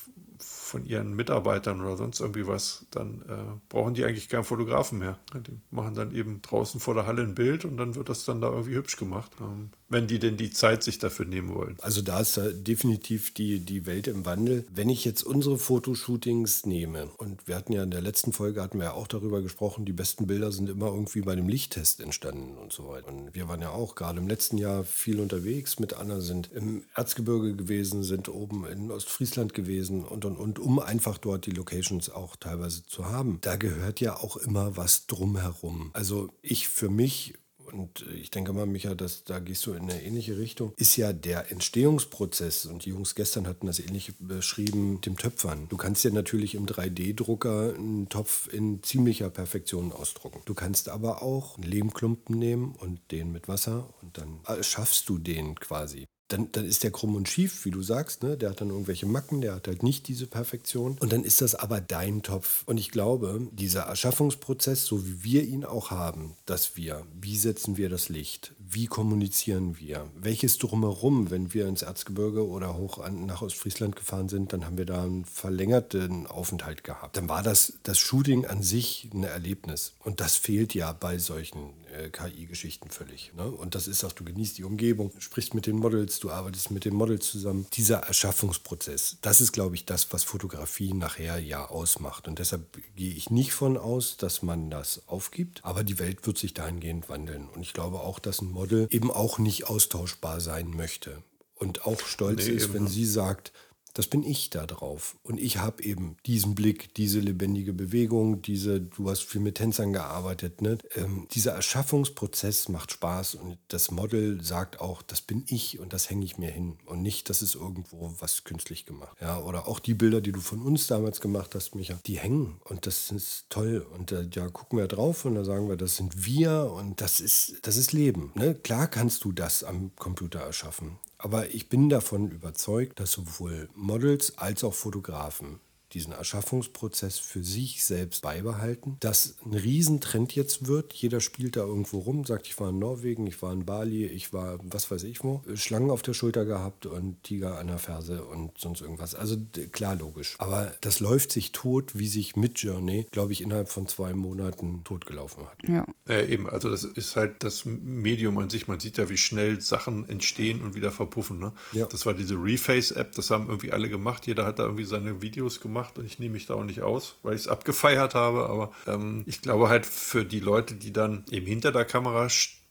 von 0.75 0.85
ihren 0.85 1.15
Mitarbeitern 1.15 1.79
oder 1.79 1.95
sonst 1.95 2.19
irgendwie 2.19 2.47
was, 2.47 2.85
dann 2.91 3.21
äh, 3.29 3.59
brauchen 3.69 3.93
die 3.93 4.03
eigentlich 4.03 4.27
keinen 4.27 4.43
Fotografen 4.43 4.99
mehr. 4.99 5.17
Die 5.33 5.57
machen 5.71 5.95
dann 5.95 6.13
eben 6.13 6.41
draußen 6.41 6.81
vor 6.81 6.93
der 6.95 7.07
Halle 7.07 7.21
ein 7.21 7.33
Bild 7.33 7.63
und 7.63 7.77
dann 7.77 7.95
wird 7.95 8.09
das 8.09 8.25
dann 8.25 8.41
da 8.41 8.49
irgendwie 8.49 8.75
hübsch 8.75 8.97
gemacht. 8.97 9.31
Ähm, 9.39 9.69
wenn 9.87 10.07
die 10.07 10.19
denn 10.19 10.35
die 10.35 10.49
Zeit 10.49 10.83
sich 10.83 10.97
dafür 10.97 11.25
nehmen 11.25 11.53
wollen. 11.53 11.77
Also 11.81 12.01
da 12.01 12.19
ist 12.19 12.37
da 12.37 12.49
definitiv 12.49 13.33
die, 13.33 13.59
die 13.59 13.85
Welt 13.85 14.07
im 14.07 14.25
Wandel. 14.25 14.65
Wenn 14.73 14.89
ich 14.89 15.05
jetzt 15.05 15.23
unsere 15.23 15.57
Fotoshootings 15.57 16.65
nehme, 16.65 17.07
und 17.17 17.47
wir 17.47 17.55
hatten 17.55 17.71
ja 17.71 17.83
in 17.83 17.91
der 17.91 18.01
letzten 18.01 18.33
Folge 18.33 18.61
hatten 18.61 18.79
wir 18.79 18.85
ja 18.85 18.93
auch 18.93 19.07
darüber 19.07 19.41
gesprochen, 19.41 19.85
die 19.85 19.93
besten 19.93 20.25
Bilder 20.25 20.51
sind 20.51 20.69
immer 20.69 20.87
irgendwie 20.87 21.21
bei 21.21 21.35
dem 21.35 21.47
Lichttest 21.47 22.01
entstanden 22.01 22.57
und 22.57 22.73
so 22.73 22.87
weiter. 22.87 23.07
Und 23.09 23.35
wir 23.35 23.47
waren 23.47 23.61
ja 23.61 23.69
auch 23.69 23.95
gerade 23.95 24.19
im 24.19 24.27
letzten 24.27 24.57
Jahr 24.57 24.83
viel 24.83 25.19
unterwegs 25.19 25.79
mit 25.79 25.93
Anna, 25.93 26.19
sind 26.19 26.51
im 26.51 26.83
Erzgebirge 26.95 27.55
gewesen, 27.55 28.03
sind 28.03 28.27
oben 28.27 28.65
in 28.65 28.91
Ostfriesland 28.91 29.53
gewesen 29.53 30.03
und 30.03 30.25
und 30.25 30.37
und, 30.37 30.57
um 30.65 30.79
einfach 30.79 31.17
dort 31.17 31.45
die 31.45 31.51
Locations 31.51 32.09
auch 32.09 32.35
teilweise 32.35 32.85
zu 32.85 33.05
haben. 33.05 33.37
Da 33.41 33.55
gehört 33.55 34.01
ja 34.01 34.17
auch 34.17 34.35
immer 34.37 34.75
was 34.75 35.05
drumherum. 35.05 35.91
Also 35.93 36.33
ich 36.41 36.67
für 36.67 36.89
mich 36.89 37.35
und 37.71 38.05
ich 38.13 38.31
denke 38.31 38.53
mal, 38.53 38.65
Micha, 38.65 38.95
dass, 38.95 39.23
da 39.23 39.39
gehst 39.39 39.65
du 39.65 39.73
in 39.73 39.89
eine 39.89 40.01
ähnliche 40.01 40.37
Richtung, 40.37 40.73
ist 40.77 40.95
ja 40.97 41.13
der 41.13 41.51
Entstehungsprozess. 41.51 42.65
Und 42.65 42.85
die 42.85 42.91
Jungs 42.91 43.15
gestern 43.15 43.47
hatten 43.47 43.67
das 43.67 43.79
ähnlich 43.79 44.13
beschrieben, 44.19 45.01
dem 45.01 45.17
Töpfern. 45.17 45.67
Du 45.67 45.75
kannst 45.75 46.03
ja 46.03 46.11
natürlich 46.11 46.55
im 46.55 46.67
3D-Drucker 46.67 47.73
einen 47.75 48.07
Topf 48.07 48.47
in 48.53 48.83
ziemlicher 48.83 49.29
Perfektion 49.29 49.91
ausdrucken. 49.91 50.41
Du 50.45 50.53
kannst 50.53 50.89
aber 50.89 51.21
auch 51.21 51.57
einen 51.57 51.69
Lehmklumpen 51.69 52.37
nehmen 52.37 52.75
und 52.75 52.99
den 53.11 53.31
mit 53.31 53.47
Wasser 53.47 53.89
und 54.01 54.17
dann 54.17 54.39
schaffst 54.61 55.09
du 55.09 55.17
den 55.17 55.55
quasi 55.55 56.05
dann, 56.27 56.51
dann 56.51 56.65
ist 56.65 56.83
der 56.83 56.91
krumm 56.91 57.15
und 57.15 57.29
schief, 57.29 57.65
wie 57.65 57.71
du 57.71 57.81
sagst. 57.81 58.23
Ne? 58.23 58.37
Der 58.37 58.49
hat 58.49 58.61
dann 58.61 58.69
irgendwelche 58.69 59.05
Macken, 59.05 59.41
der 59.41 59.55
hat 59.55 59.67
halt 59.67 59.83
nicht 59.83 60.07
diese 60.07 60.27
Perfektion. 60.27 60.97
Und 60.99 61.13
dann 61.13 61.23
ist 61.23 61.41
das 61.41 61.55
aber 61.55 61.81
dein 61.81 62.23
Topf. 62.23 62.63
Und 62.65 62.77
ich 62.77 62.91
glaube, 62.91 63.47
dieser 63.51 63.83
Erschaffungsprozess, 63.83 64.85
so 64.85 65.05
wie 65.05 65.23
wir 65.23 65.43
ihn 65.43 65.65
auch 65.65 65.91
haben, 65.91 66.35
dass 66.45 66.75
wir, 66.75 67.05
wie 67.21 67.37
setzen 67.37 67.77
wir 67.77 67.89
das 67.89 68.09
Licht, 68.09 68.53
wie 68.59 68.87
kommunizieren 68.87 69.77
wir, 69.79 70.09
welches 70.15 70.57
drumherum, 70.57 71.29
wenn 71.29 71.53
wir 71.53 71.67
ins 71.67 71.83
Erzgebirge 71.83 72.47
oder 72.47 72.75
hoch 72.75 72.99
an, 72.99 73.25
nach 73.25 73.41
Ostfriesland 73.41 73.95
gefahren 73.95 74.29
sind, 74.29 74.51
dann 74.51 74.65
haben 74.65 74.77
wir 74.77 74.85
da 74.85 75.03
einen 75.03 75.25
verlängerten 75.25 76.25
Aufenthalt 76.25 76.83
gehabt. 76.83 77.17
Dann 77.17 77.29
war 77.29 77.43
das, 77.43 77.73
das 77.83 77.99
Shooting 77.99 78.45
an 78.45 78.63
sich 78.63 79.09
ein 79.13 79.23
Erlebnis. 79.23 79.93
Und 80.03 80.19
das 80.19 80.35
fehlt 80.35 80.73
ja 80.73 80.91
bei 80.91 81.19
solchen 81.19 81.69
äh, 81.95 82.09
KI-Geschichten 82.09 82.89
völlig. 82.89 83.31
Ne? 83.35 83.49
Und 83.49 83.75
das 83.75 83.87
ist 83.87 84.03
auch, 84.03 84.11
du 84.11 84.23
genießt 84.23 84.57
die 84.57 84.63
Umgebung, 84.63 85.11
sprichst 85.19 85.53
mit 85.53 85.65
den 85.65 85.77
Models, 85.77 86.19
du 86.19 86.31
arbeitest 86.31 86.71
mit 86.71 86.85
den 86.85 86.95
Models 86.95 87.29
zusammen. 87.31 87.67
Dieser 87.73 87.99
Erschaffungsprozess, 87.99 89.17
das 89.21 89.41
ist, 89.41 89.51
glaube 89.51 89.75
ich, 89.75 89.85
das, 89.85 90.11
was 90.11 90.23
Fotografie 90.23 90.93
nachher 90.93 91.39
ja 91.39 91.67
ausmacht. 91.67 92.27
Und 92.27 92.39
deshalb 92.39 92.77
gehe 92.95 93.13
ich 93.13 93.29
nicht 93.29 93.53
von 93.53 93.77
aus, 93.77 94.17
dass 94.17 94.41
man 94.41 94.69
das 94.69 95.07
aufgibt, 95.07 95.63
aber 95.63 95.83
die 95.83 95.99
Welt 95.99 96.25
wird 96.25 96.37
sich 96.37 96.53
dahingehend 96.53 97.09
wandeln. 97.09 97.47
Und 97.49 97.61
ich 97.61 97.73
glaube 97.73 98.01
auch, 98.01 98.19
dass 98.19 98.41
ein 98.41 98.51
Model 98.51 98.87
eben 98.89 99.11
auch 99.11 99.39
nicht 99.39 99.67
austauschbar 99.67 100.41
sein 100.41 100.69
möchte. 100.69 101.23
Und 101.55 101.85
auch 101.85 102.01
stolz 102.01 102.45
nee, 102.45 102.51
ist, 102.51 102.73
wenn 102.73 102.87
sie 102.87 103.05
sagt, 103.05 103.53
das 103.95 104.07
bin 104.07 104.23
ich 104.23 104.49
da 104.49 104.65
drauf. 104.65 105.15
Und 105.23 105.39
ich 105.39 105.57
habe 105.57 105.81
eben 105.81 106.17
diesen 106.25 106.53
Blick, 106.53 106.93
diese 106.95 107.19
lebendige 107.19 107.73
Bewegung, 107.73 108.41
diese, 108.41 108.81
du 108.81 109.09
hast 109.09 109.23
viel 109.23 109.39
mit 109.39 109.55
Tänzern 109.55 109.93
gearbeitet, 109.93 110.61
ne? 110.61 110.77
Ähm, 110.95 111.27
dieser 111.31 111.53
Erschaffungsprozess 111.53 112.67
macht 112.67 112.91
Spaß 112.91 113.35
und 113.35 113.57
das 113.69 113.91
Model 113.91 114.43
sagt 114.43 114.81
auch, 114.81 115.01
das 115.01 115.21
bin 115.21 115.45
ich 115.47 115.79
und 115.79 115.93
das 115.93 116.09
hänge 116.09 116.25
ich 116.25 116.37
mir 116.37 116.51
hin 116.51 116.77
und 116.85 117.01
nicht, 117.01 117.29
das 117.29 117.41
ist 117.41 117.55
irgendwo 117.55 118.13
was 118.19 118.43
künstlich 118.43 118.85
gemacht. 118.85 119.15
Ja, 119.21 119.39
oder 119.39 119.67
auch 119.67 119.79
die 119.79 119.93
Bilder, 119.93 120.19
die 120.19 120.33
du 120.33 120.41
von 120.41 120.61
uns 120.61 120.87
damals 120.87 121.21
gemacht 121.21 121.55
hast, 121.55 121.73
Micha, 121.73 121.97
die 122.05 122.19
hängen 122.19 122.59
und 122.65 122.85
das 122.85 123.11
ist 123.11 123.45
toll. 123.49 123.87
Und 123.95 124.11
äh, 124.11 124.27
ja, 124.33 124.49
gucken 124.49 124.77
wir 124.77 124.87
drauf 124.87 125.23
und 125.23 125.35
da 125.35 125.45
sagen 125.45 125.69
wir, 125.69 125.77
das 125.77 125.95
sind 125.95 126.25
wir 126.25 126.69
und 126.75 126.99
das 126.99 127.21
ist, 127.21 127.59
das 127.61 127.77
ist 127.77 127.93
Leben. 127.93 128.33
Ne? 128.35 128.55
Klar 128.55 128.87
kannst 128.87 129.23
du 129.23 129.31
das 129.31 129.63
am 129.63 129.95
Computer 129.95 130.41
erschaffen. 130.41 130.99
Aber 131.25 131.55
ich 131.55 131.69
bin 131.69 131.89
davon 131.89 132.29
überzeugt, 132.29 132.99
dass 132.99 133.13
sowohl 133.13 133.67
Models 133.73 134.37
als 134.37 134.63
auch 134.63 134.75
Fotografen 134.75 135.59
diesen 135.95 136.13
Erschaffungsprozess 136.13 137.17
für 137.17 137.43
sich 137.43 137.83
selbst 137.83 138.21
beibehalten. 138.21 138.97
Das 138.99 139.37
ein 139.45 139.53
Riesentrend 139.53 140.35
jetzt 140.35 140.67
wird. 140.67 140.93
Jeder 140.93 141.21
spielt 141.21 141.55
da 141.55 141.61
irgendwo 141.61 141.99
rum, 141.99 142.25
sagt, 142.25 142.47
ich 142.47 142.59
war 142.59 142.69
in 142.69 142.79
Norwegen, 142.79 143.25
ich 143.25 143.41
war 143.41 143.53
in 143.53 143.65
Bali, 143.65 144.05
ich 144.05 144.33
war 144.33 144.59
was 144.63 144.91
weiß 144.91 145.03
ich 145.03 145.23
wo. 145.23 145.41
Schlangen 145.55 145.89
auf 145.89 146.01
der 146.01 146.13
Schulter 146.13 146.45
gehabt 146.45 146.85
und 146.85 147.23
Tiger 147.23 147.57
an 147.57 147.67
der 147.67 147.79
Ferse 147.79 148.23
und 148.25 148.57
sonst 148.57 148.81
irgendwas. 148.81 149.15
Also 149.15 149.37
klar, 149.71 149.95
logisch. 149.95 150.35
Aber 150.37 150.73
das 150.81 150.99
läuft 150.99 151.31
sich 151.31 151.53
tot, 151.53 151.97
wie 151.97 152.07
sich 152.07 152.35
mit 152.35 152.59
Journey, 152.59 153.07
glaube 153.11 153.31
ich, 153.31 153.41
innerhalb 153.41 153.69
von 153.69 153.87
zwei 153.87 154.13
Monaten 154.13 154.83
totgelaufen 154.83 155.45
hat. 155.45 155.57
Ja. 155.67 155.85
Äh, 156.07 156.31
eben, 156.31 156.49
also 156.49 156.69
das 156.69 156.83
ist 156.83 157.15
halt 157.15 157.43
das 157.43 157.63
Medium 157.65 158.37
an 158.37 158.49
sich. 158.49 158.67
Man 158.67 158.81
sieht 158.81 158.97
ja, 158.97 159.09
wie 159.09 159.17
schnell 159.17 159.61
Sachen 159.61 160.07
entstehen 160.09 160.61
und 160.61 160.75
wieder 160.75 160.91
verpuffen. 160.91 161.39
Ne? 161.39 161.53
Ja. 161.71 161.85
Das 161.85 162.05
war 162.05 162.13
diese 162.13 162.35
Reface-App, 162.35 163.13
das 163.13 163.31
haben 163.31 163.47
irgendwie 163.47 163.71
alle 163.71 163.89
gemacht. 163.89 164.27
Jeder 164.27 164.45
hat 164.45 164.59
da 164.59 164.63
irgendwie 164.63 164.83
seine 164.83 165.21
Videos 165.21 165.61
gemacht 165.61 165.84
gemacht 165.85 165.97
und 165.97 166.05
ich 166.05 166.19
nehme 166.19 166.33
mich 166.33 166.45
da 166.45 166.55
auch 166.55 166.63
nicht 166.63 166.81
aus, 166.81 167.15
weil 167.23 167.35
ich 167.35 167.41
es 167.41 167.47
abgefeiert 167.47 168.15
habe. 168.15 168.49
Aber 168.49 168.71
ähm, 168.87 169.23
ich 169.25 169.41
glaube 169.41 169.69
halt 169.69 169.85
für 169.85 170.25
die 170.25 170.39
Leute, 170.39 170.75
die 170.75 170.91
dann 170.91 171.23
eben 171.29 171.45
hinter 171.45 171.71
der 171.71 171.85
Kamera 171.85 172.29
stehen, 172.29 172.64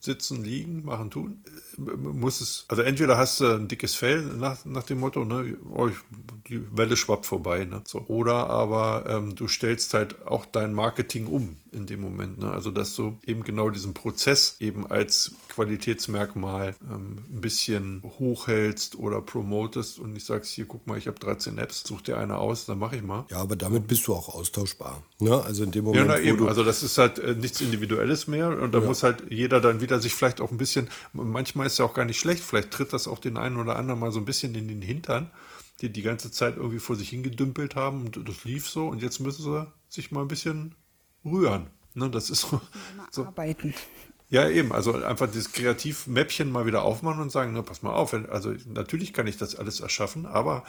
sitzen, 0.00 0.44
liegen, 0.44 0.84
machen, 0.84 1.10
tun, 1.10 1.42
muss 1.78 2.40
es, 2.40 2.64
also 2.68 2.82
entweder 2.82 3.18
hast 3.18 3.40
du 3.40 3.46
ein 3.46 3.68
dickes 3.68 3.94
Fell 3.94 4.22
nach, 4.22 4.64
nach 4.64 4.82
dem 4.82 5.00
Motto, 5.00 5.24
ne, 5.24 5.56
oh, 5.74 5.88
die 6.48 6.60
Welle 6.76 6.96
schwappt 6.96 7.26
vorbei, 7.26 7.64
ne, 7.64 7.82
so. 7.86 8.00
Oder 8.08 8.50
aber 8.50 9.04
ähm, 9.08 9.34
du 9.34 9.48
stellst 9.48 9.94
halt 9.94 10.26
auch 10.26 10.46
dein 10.46 10.72
Marketing 10.72 11.26
um 11.26 11.56
in 11.72 11.86
dem 11.86 12.00
Moment, 12.00 12.38
ne, 12.38 12.50
also 12.50 12.70
dass 12.70 12.94
du 12.94 13.18
eben 13.26 13.42
genau 13.44 13.70
diesen 13.70 13.94
Prozess 13.94 14.56
eben 14.60 14.86
als 14.86 15.32
Qualitätsmerkmal 15.48 16.74
ähm, 16.90 17.18
ein 17.32 17.40
bisschen 17.40 18.02
hochhältst 18.18 18.96
oder 18.96 19.20
promotest 19.20 19.98
und 19.98 20.16
ich 20.16 20.24
sagst, 20.24 20.52
hier, 20.52 20.66
guck 20.66 20.86
mal, 20.86 20.98
ich 20.98 21.06
habe 21.06 21.18
13 21.18 21.58
Apps, 21.58 21.82
such 21.86 22.02
dir 22.02 22.18
eine 22.18 22.38
aus, 22.38 22.66
dann 22.66 22.78
mache 22.78 22.96
ich 22.96 23.02
mal. 23.02 23.24
Ja, 23.30 23.38
aber 23.38 23.56
damit 23.56 23.86
bist 23.86 24.06
du 24.06 24.14
auch 24.14 24.34
austauschbar, 24.34 25.02
ne, 25.18 25.42
also 25.42 25.64
in 25.64 25.70
dem 25.70 25.84
Moment, 25.84 26.08
ja, 26.08 26.16
na, 26.16 26.20
eben, 26.20 26.46
also 26.48 26.64
das 26.64 26.82
ist 26.82 26.98
halt 26.98 27.18
äh, 27.18 27.34
nichts 27.34 27.60
Individuelles 27.60 28.26
mehr 28.26 28.48
und 28.60 28.72
da 28.72 28.80
ja. 28.80 28.86
muss 28.86 29.02
halt 29.02 29.24
jeder 29.30 29.60
dann 29.60 29.80
wieder 29.80 30.00
sich 30.00 30.14
vielleicht 30.14 30.40
auch 30.40 30.50
ein 30.50 30.58
bisschen, 30.58 30.88
manchmal 31.12 31.66
ist 31.66 31.78
ja 31.78 31.84
auch 31.84 31.94
gar 31.94 32.04
nicht 32.04 32.18
schlecht. 32.18 32.42
Vielleicht 32.42 32.70
tritt 32.70 32.92
das 32.92 33.08
auch 33.08 33.18
den 33.18 33.36
einen 33.36 33.56
oder 33.56 33.76
anderen 33.76 34.00
mal 34.00 34.12
so 34.12 34.18
ein 34.18 34.24
bisschen 34.24 34.54
in 34.54 34.68
den 34.68 34.82
Hintern, 34.82 35.30
die 35.80 35.90
die 35.90 36.02
ganze 36.02 36.30
Zeit 36.30 36.56
irgendwie 36.56 36.78
vor 36.78 36.96
sich 36.96 37.10
hingedümpelt 37.10 37.76
haben 37.76 38.04
und 38.06 38.28
das 38.28 38.44
lief 38.44 38.68
so 38.68 38.88
und 38.88 39.02
jetzt 39.02 39.20
müssen 39.20 39.42
sie 39.42 39.66
sich 39.88 40.10
mal 40.10 40.22
ein 40.22 40.28
bisschen 40.28 40.74
rühren. 41.24 41.68
Ne, 41.94 42.10
das 42.10 42.28
ist 42.28 42.42
so, 42.42 42.60
so. 43.10 43.24
Arbeiten. 43.24 43.74
Ja, 44.28 44.48
eben. 44.48 44.72
Also 44.72 44.92
einfach 44.92 45.28
dieses 45.30 45.52
Kreativmäppchen 45.52 46.50
mal 46.50 46.66
wieder 46.66 46.82
aufmachen 46.82 47.22
und 47.22 47.30
sagen, 47.30 47.52
ne, 47.52 47.62
pass 47.62 47.82
mal 47.82 47.92
auf. 47.92 48.12
Also 48.12 48.54
natürlich 48.66 49.12
kann 49.12 49.26
ich 49.26 49.36
das 49.36 49.56
alles 49.56 49.80
erschaffen, 49.80 50.26
aber 50.26 50.64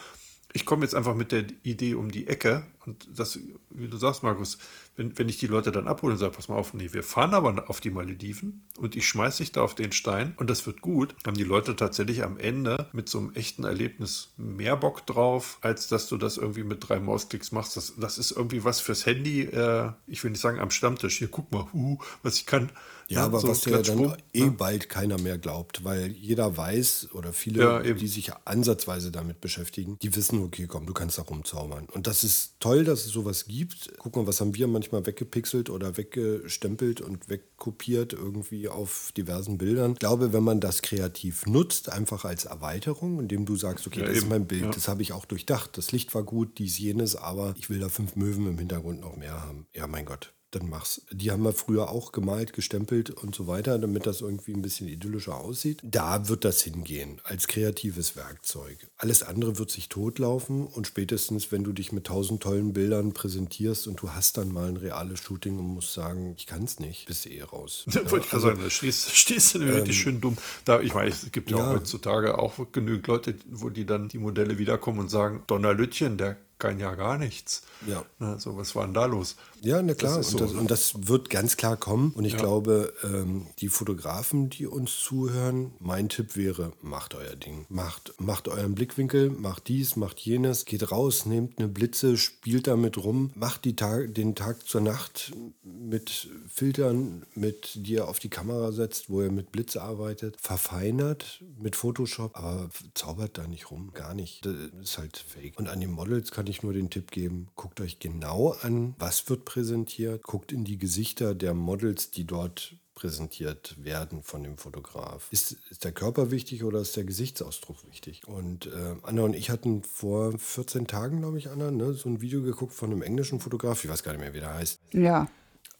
ich 0.52 0.64
komme 0.64 0.82
jetzt 0.82 0.94
einfach 0.94 1.14
mit 1.14 1.32
der 1.32 1.44
Idee 1.62 1.94
um 1.94 2.10
die 2.10 2.26
Ecke 2.26 2.64
und 2.86 3.06
das, 3.14 3.38
wie 3.68 3.86
du 3.86 3.98
sagst, 3.98 4.22
Markus, 4.22 4.56
wenn, 4.96 5.16
wenn 5.18 5.28
ich 5.28 5.36
die 5.36 5.46
Leute 5.46 5.70
dann 5.72 5.86
abhole 5.86 6.14
und 6.14 6.18
sage, 6.18 6.32
pass 6.32 6.48
mal 6.48 6.56
auf, 6.56 6.72
nee, 6.72 6.88
wir 6.92 7.02
fahren 7.02 7.34
aber 7.34 7.68
auf 7.68 7.80
die 7.80 7.90
Malediven 7.90 8.64
und 8.78 8.96
ich 8.96 9.06
schmeiße 9.06 9.42
dich 9.42 9.52
da 9.52 9.60
auf 9.60 9.74
den 9.74 9.92
Stein 9.92 10.32
und 10.38 10.48
das 10.48 10.66
wird 10.66 10.80
gut, 10.80 11.14
haben 11.26 11.36
die 11.36 11.44
Leute 11.44 11.76
tatsächlich 11.76 12.24
am 12.24 12.38
Ende 12.38 12.88
mit 12.92 13.10
so 13.10 13.18
einem 13.18 13.32
echten 13.34 13.64
Erlebnis 13.64 14.32
mehr 14.38 14.76
Bock 14.76 15.06
drauf, 15.06 15.58
als 15.60 15.88
dass 15.88 16.08
du 16.08 16.16
das 16.16 16.38
irgendwie 16.38 16.64
mit 16.64 16.88
drei 16.88 16.98
Mausklicks 16.98 17.52
machst. 17.52 17.76
Das, 17.76 17.94
das 17.98 18.16
ist 18.16 18.30
irgendwie 18.30 18.64
was 18.64 18.80
fürs 18.80 19.04
Handy, 19.04 19.42
äh, 19.42 19.92
ich 20.06 20.24
will 20.24 20.30
nicht 20.30 20.40
sagen 20.40 20.60
am 20.60 20.70
Stammtisch, 20.70 21.18
hier 21.18 21.28
guck 21.28 21.52
mal, 21.52 21.66
uh, 21.74 21.98
was 22.22 22.36
ich 22.36 22.46
kann. 22.46 22.70
Ja, 23.08 23.24
aber 23.24 23.40
so 23.40 23.48
was 23.48 23.64
ja 23.64 23.80
dann 23.80 24.02
ne? 24.02 24.16
eh 24.34 24.50
bald 24.50 24.88
keiner 24.88 25.18
mehr 25.18 25.38
glaubt, 25.38 25.82
weil 25.82 26.12
jeder 26.12 26.56
weiß 26.56 27.08
oder 27.12 27.32
viele, 27.32 27.62
ja, 27.62 27.80
die 27.94 28.06
sich 28.06 28.32
ansatzweise 28.44 29.10
damit 29.10 29.40
beschäftigen, 29.40 29.98
die 30.02 30.14
wissen, 30.14 30.42
okay, 30.42 30.66
komm, 30.66 30.84
du 30.84 30.92
kannst 30.92 31.16
da 31.16 31.22
rumzaubern. 31.22 31.86
Und 31.86 32.06
das 32.06 32.22
ist 32.22 32.56
toll, 32.60 32.84
dass 32.84 33.06
es 33.06 33.12
sowas 33.12 33.46
gibt. 33.46 33.90
Guck 33.98 34.16
mal, 34.16 34.26
was 34.26 34.40
haben 34.40 34.54
wir 34.54 34.66
manchmal 34.66 35.06
weggepixelt 35.06 35.70
oder 35.70 35.96
weggestempelt 35.96 37.00
und 37.00 37.30
wegkopiert 37.30 38.12
irgendwie 38.12 38.68
auf 38.68 39.10
diversen 39.16 39.56
Bildern. 39.56 39.92
Ich 39.92 40.00
glaube, 40.00 40.34
wenn 40.34 40.44
man 40.44 40.60
das 40.60 40.82
kreativ 40.82 41.46
nutzt, 41.46 41.90
einfach 41.90 42.26
als 42.26 42.44
Erweiterung, 42.44 43.20
indem 43.20 43.46
du 43.46 43.56
sagst, 43.56 43.86
okay, 43.86 44.00
ja, 44.00 44.06
das 44.06 44.16
eben. 44.16 44.26
ist 44.26 44.30
mein 44.30 44.46
Bild, 44.46 44.76
das 44.76 44.86
habe 44.86 45.00
ich 45.00 45.12
auch 45.12 45.24
durchdacht, 45.24 45.78
das 45.78 45.92
Licht 45.92 46.14
war 46.14 46.24
gut, 46.24 46.58
dies, 46.58 46.78
jenes, 46.78 47.16
aber 47.16 47.54
ich 47.56 47.70
will 47.70 47.80
da 47.80 47.88
fünf 47.88 48.16
Möwen 48.16 48.46
im 48.46 48.58
Hintergrund 48.58 49.00
noch 49.00 49.16
mehr 49.16 49.42
haben. 49.42 49.66
Ja, 49.74 49.86
mein 49.86 50.04
Gott, 50.04 50.34
dann 50.50 50.68
mach's. 50.68 51.02
Die 51.12 51.30
haben 51.30 51.42
wir 51.42 51.52
früher 51.52 51.90
auch 51.90 52.12
gemalt, 52.12 52.52
gestempelt 52.52 53.10
und 53.10 53.34
so 53.34 53.46
weiter, 53.46 53.78
damit 53.78 54.06
das 54.06 54.20
irgendwie 54.20 54.52
ein 54.52 54.62
bisschen 54.62 54.88
idyllischer 54.88 55.36
aussieht. 55.36 55.80
Da 55.82 56.28
wird 56.28 56.44
das 56.44 56.62
hingehen, 56.62 57.20
als 57.24 57.46
kreatives 57.48 58.16
Werkzeug. 58.16 58.88
Alles 58.96 59.22
andere 59.22 59.58
wird 59.58 59.70
sich 59.70 59.88
totlaufen 59.88 60.66
und 60.66 60.86
spätestens, 60.86 61.52
wenn 61.52 61.64
du 61.64 61.72
dich 61.72 61.92
mit 61.92 62.06
tausend 62.06 62.42
tollen 62.42 62.72
Bildern 62.72 63.12
präsentierst 63.12 63.86
und 63.86 64.00
du 64.00 64.10
hast 64.10 64.38
dann 64.38 64.50
mal 64.52 64.68
ein 64.68 64.76
reales 64.76 65.20
Shooting 65.20 65.58
und 65.58 65.66
musst 65.66 65.92
sagen, 65.92 66.34
ich 66.38 66.46
kann 66.46 66.64
es 66.64 66.78
nicht, 66.78 67.06
bist 67.06 67.26
du 67.26 67.30
eh 67.30 67.42
raus. 67.42 67.84
Ja, 67.90 68.00
Wollte 68.10 68.24
ich 68.24 68.30
gerade 68.30 68.42
sagen, 68.42 68.60
da 68.62 68.70
stehst, 68.70 69.10
stehst 69.14 69.54
du 69.54 69.60
wirklich 69.60 69.96
ähm, 69.96 70.02
schön 70.02 70.20
dumm. 70.20 70.38
Da, 70.64 70.80
ich 70.80 70.94
meine, 70.94 71.10
es 71.10 71.30
gibt 71.30 71.50
ja, 71.50 71.58
ja, 71.58 71.64
auch 71.64 71.74
heutzutage 71.74 72.38
auch 72.38 72.54
genügend 72.72 73.06
Leute, 73.06 73.34
wo 73.50 73.68
die 73.68 73.84
dann 73.84 74.08
die 74.08 74.18
Modelle 74.18 74.58
wiederkommen 74.58 75.00
und 75.00 75.10
sagen, 75.10 75.42
Donnerlütchen, 75.46 76.16
der 76.16 76.36
kann 76.58 76.78
ja 76.78 76.94
gar 76.94 77.18
nichts. 77.18 77.62
Ja. 77.86 78.04
Na, 78.18 78.38
so, 78.38 78.56
was 78.56 78.74
war 78.74 78.84
denn 78.84 78.94
da 78.94 79.06
los? 79.06 79.36
Ja, 79.62 79.82
na 79.82 79.94
klar. 79.94 80.18
Das 80.18 80.30
so, 80.30 80.38
und, 80.38 80.40
das, 80.40 80.52
und, 80.52 80.70
das, 80.70 81.08
wird 81.08 81.30
ganz 81.30 81.56
klar 81.56 81.76
kommen. 81.76 82.12
Und 82.12 82.24
ich 82.24 82.34
ja. 82.34 82.38
glaube, 82.38 82.92
ähm, 83.04 83.46
die 83.58 83.68
Fotografen, 83.68 84.50
die 84.50 84.66
uns 84.66 84.98
zuhören, 84.98 85.72
mein 85.78 86.08
Tipp 86.08 86.36
wäre, 86.36 86.72
macht 86.82 87.14
euer 87.14 87.36
Ding. 87.36 87.66
Macht, 87.68 88.14
macht 88.18 88.48
euren 88.48 88.74
Blickwinkel, 88.74 89.30
macht 89.30 89.68
dies, 89.68 89.96
macht 89.96 90.20
jenes. 90.20 90.64
Geht 90.64 90.90
raus, 90.90 91.26
nehmt 91.26 91.58
eine 91.58 91.68
Blitze, 91.68 92.16
spielt 92.16 92.66
damit 92.66 92.98
rum. 92.98 93.30
Macht 93.34 93.64
die 93.64 93.76
Tag, 93.76 94.14
den 94.14 94.34
Tag 94.34 94.66
zur 94.66 94.80
Nacht 94.80 95.32
mit 95.62 96.28
Filtern, 96.48 97.24
mit 97.34 97.72
die 97.74 97.94
ihr 97.94 98.08
auf 98.08 98.18
die 98.18 98.30
Kamera 98.30 98.72
setzt, 98.72 99.10
wo 99.10 99.22
ihr 99.22 99.30
mit 99.30 99.52
Blitze 99.52 99.82
arbeitet. 99.82 100.36
Verfeinert 100.40 101.42
mit 101.58 101.76
Photoshop, 101.76 102.36
aber 102.36 102.68
zaubert 102.94 103.38
da 103.38 103.46
nicht 103.46 103.70
rum. 103.70 103.92
Gar 103.94 104.14
nicht. 104.14 104.44
Das 104.44 104.54
ist 104.82 104.98
halt 104.98 105.16
fake. 105.16 105.58
Und 105.58 105.68
an 105.68 105.80
die 105.80 105.86
Models 105.86 106.30
kann 106.30 106.46
ich 106.46 106.62
nur 106.62 106.72
den 106.72 106.90
Tipp 106.90 107.10
geben, 107.10 107.48
guckt 107.56 107.80
euch 107.80 107.98
genau 107.98 108.54
an, 108.62 108.94
was 108.98 109.28
wird 109.28 109.44
präsentiert, 109.48 110.24
guckt 110.24 110.52
in 110.52 110.64
die 110.64 110.76
Gesichter 110.76 111.34
der 111.34 111.54
Models, 111.54 112.10
die 112.10 112.26
dort 112.26 112.76
präsentiert 112.94 113.82
werden 113.82 114.22
von 114.22 114.42
dem 114.42 114.58
Fotograf. 114.58 115.28
Ist, 115.30 115.56
ist 115.70 115.84
der 115.84 115.92
Körper 115.92 116.30
wichtig 116.30 116.64
oder 116.64 116.80
ist 116.80 116.96
der 116.96 117.04
Gesichtsausdruck 117.04 117.88
wichtig? 117.88 118.20
Und 118.26 118.66
äh, 118.66 118.96
Anna 119.04 119.22
und 119.22 119.34
ich 119.34 119.48
hatten 119.48 119.82
vor 119.84 120.38
14 120.38 120.86
Tagen, 120.86 121.20
glaube 121.20 121.38
ich, 121.38 121.48
Anna, 121.48 121.70
ne, 121.70 121.94
so 121.94 122.10
ein 122.10 122.20
Video 122.20 122.42
geguckt 122.42 122.74
von 122.74 122.92
einem 122.92 123.00
englischen 123.00 123.40
Fotograf, 123.40 123.82
ich 123.82 123.90
weiß 123.90 124.02
gar 124.02 124.12
nicht 124.12 124.20
mehr, 124.20 124.34
wie 124.34 124.40
der 124.40 124.52
heißt. 124.52 124.80
Ja. 124.92 125.28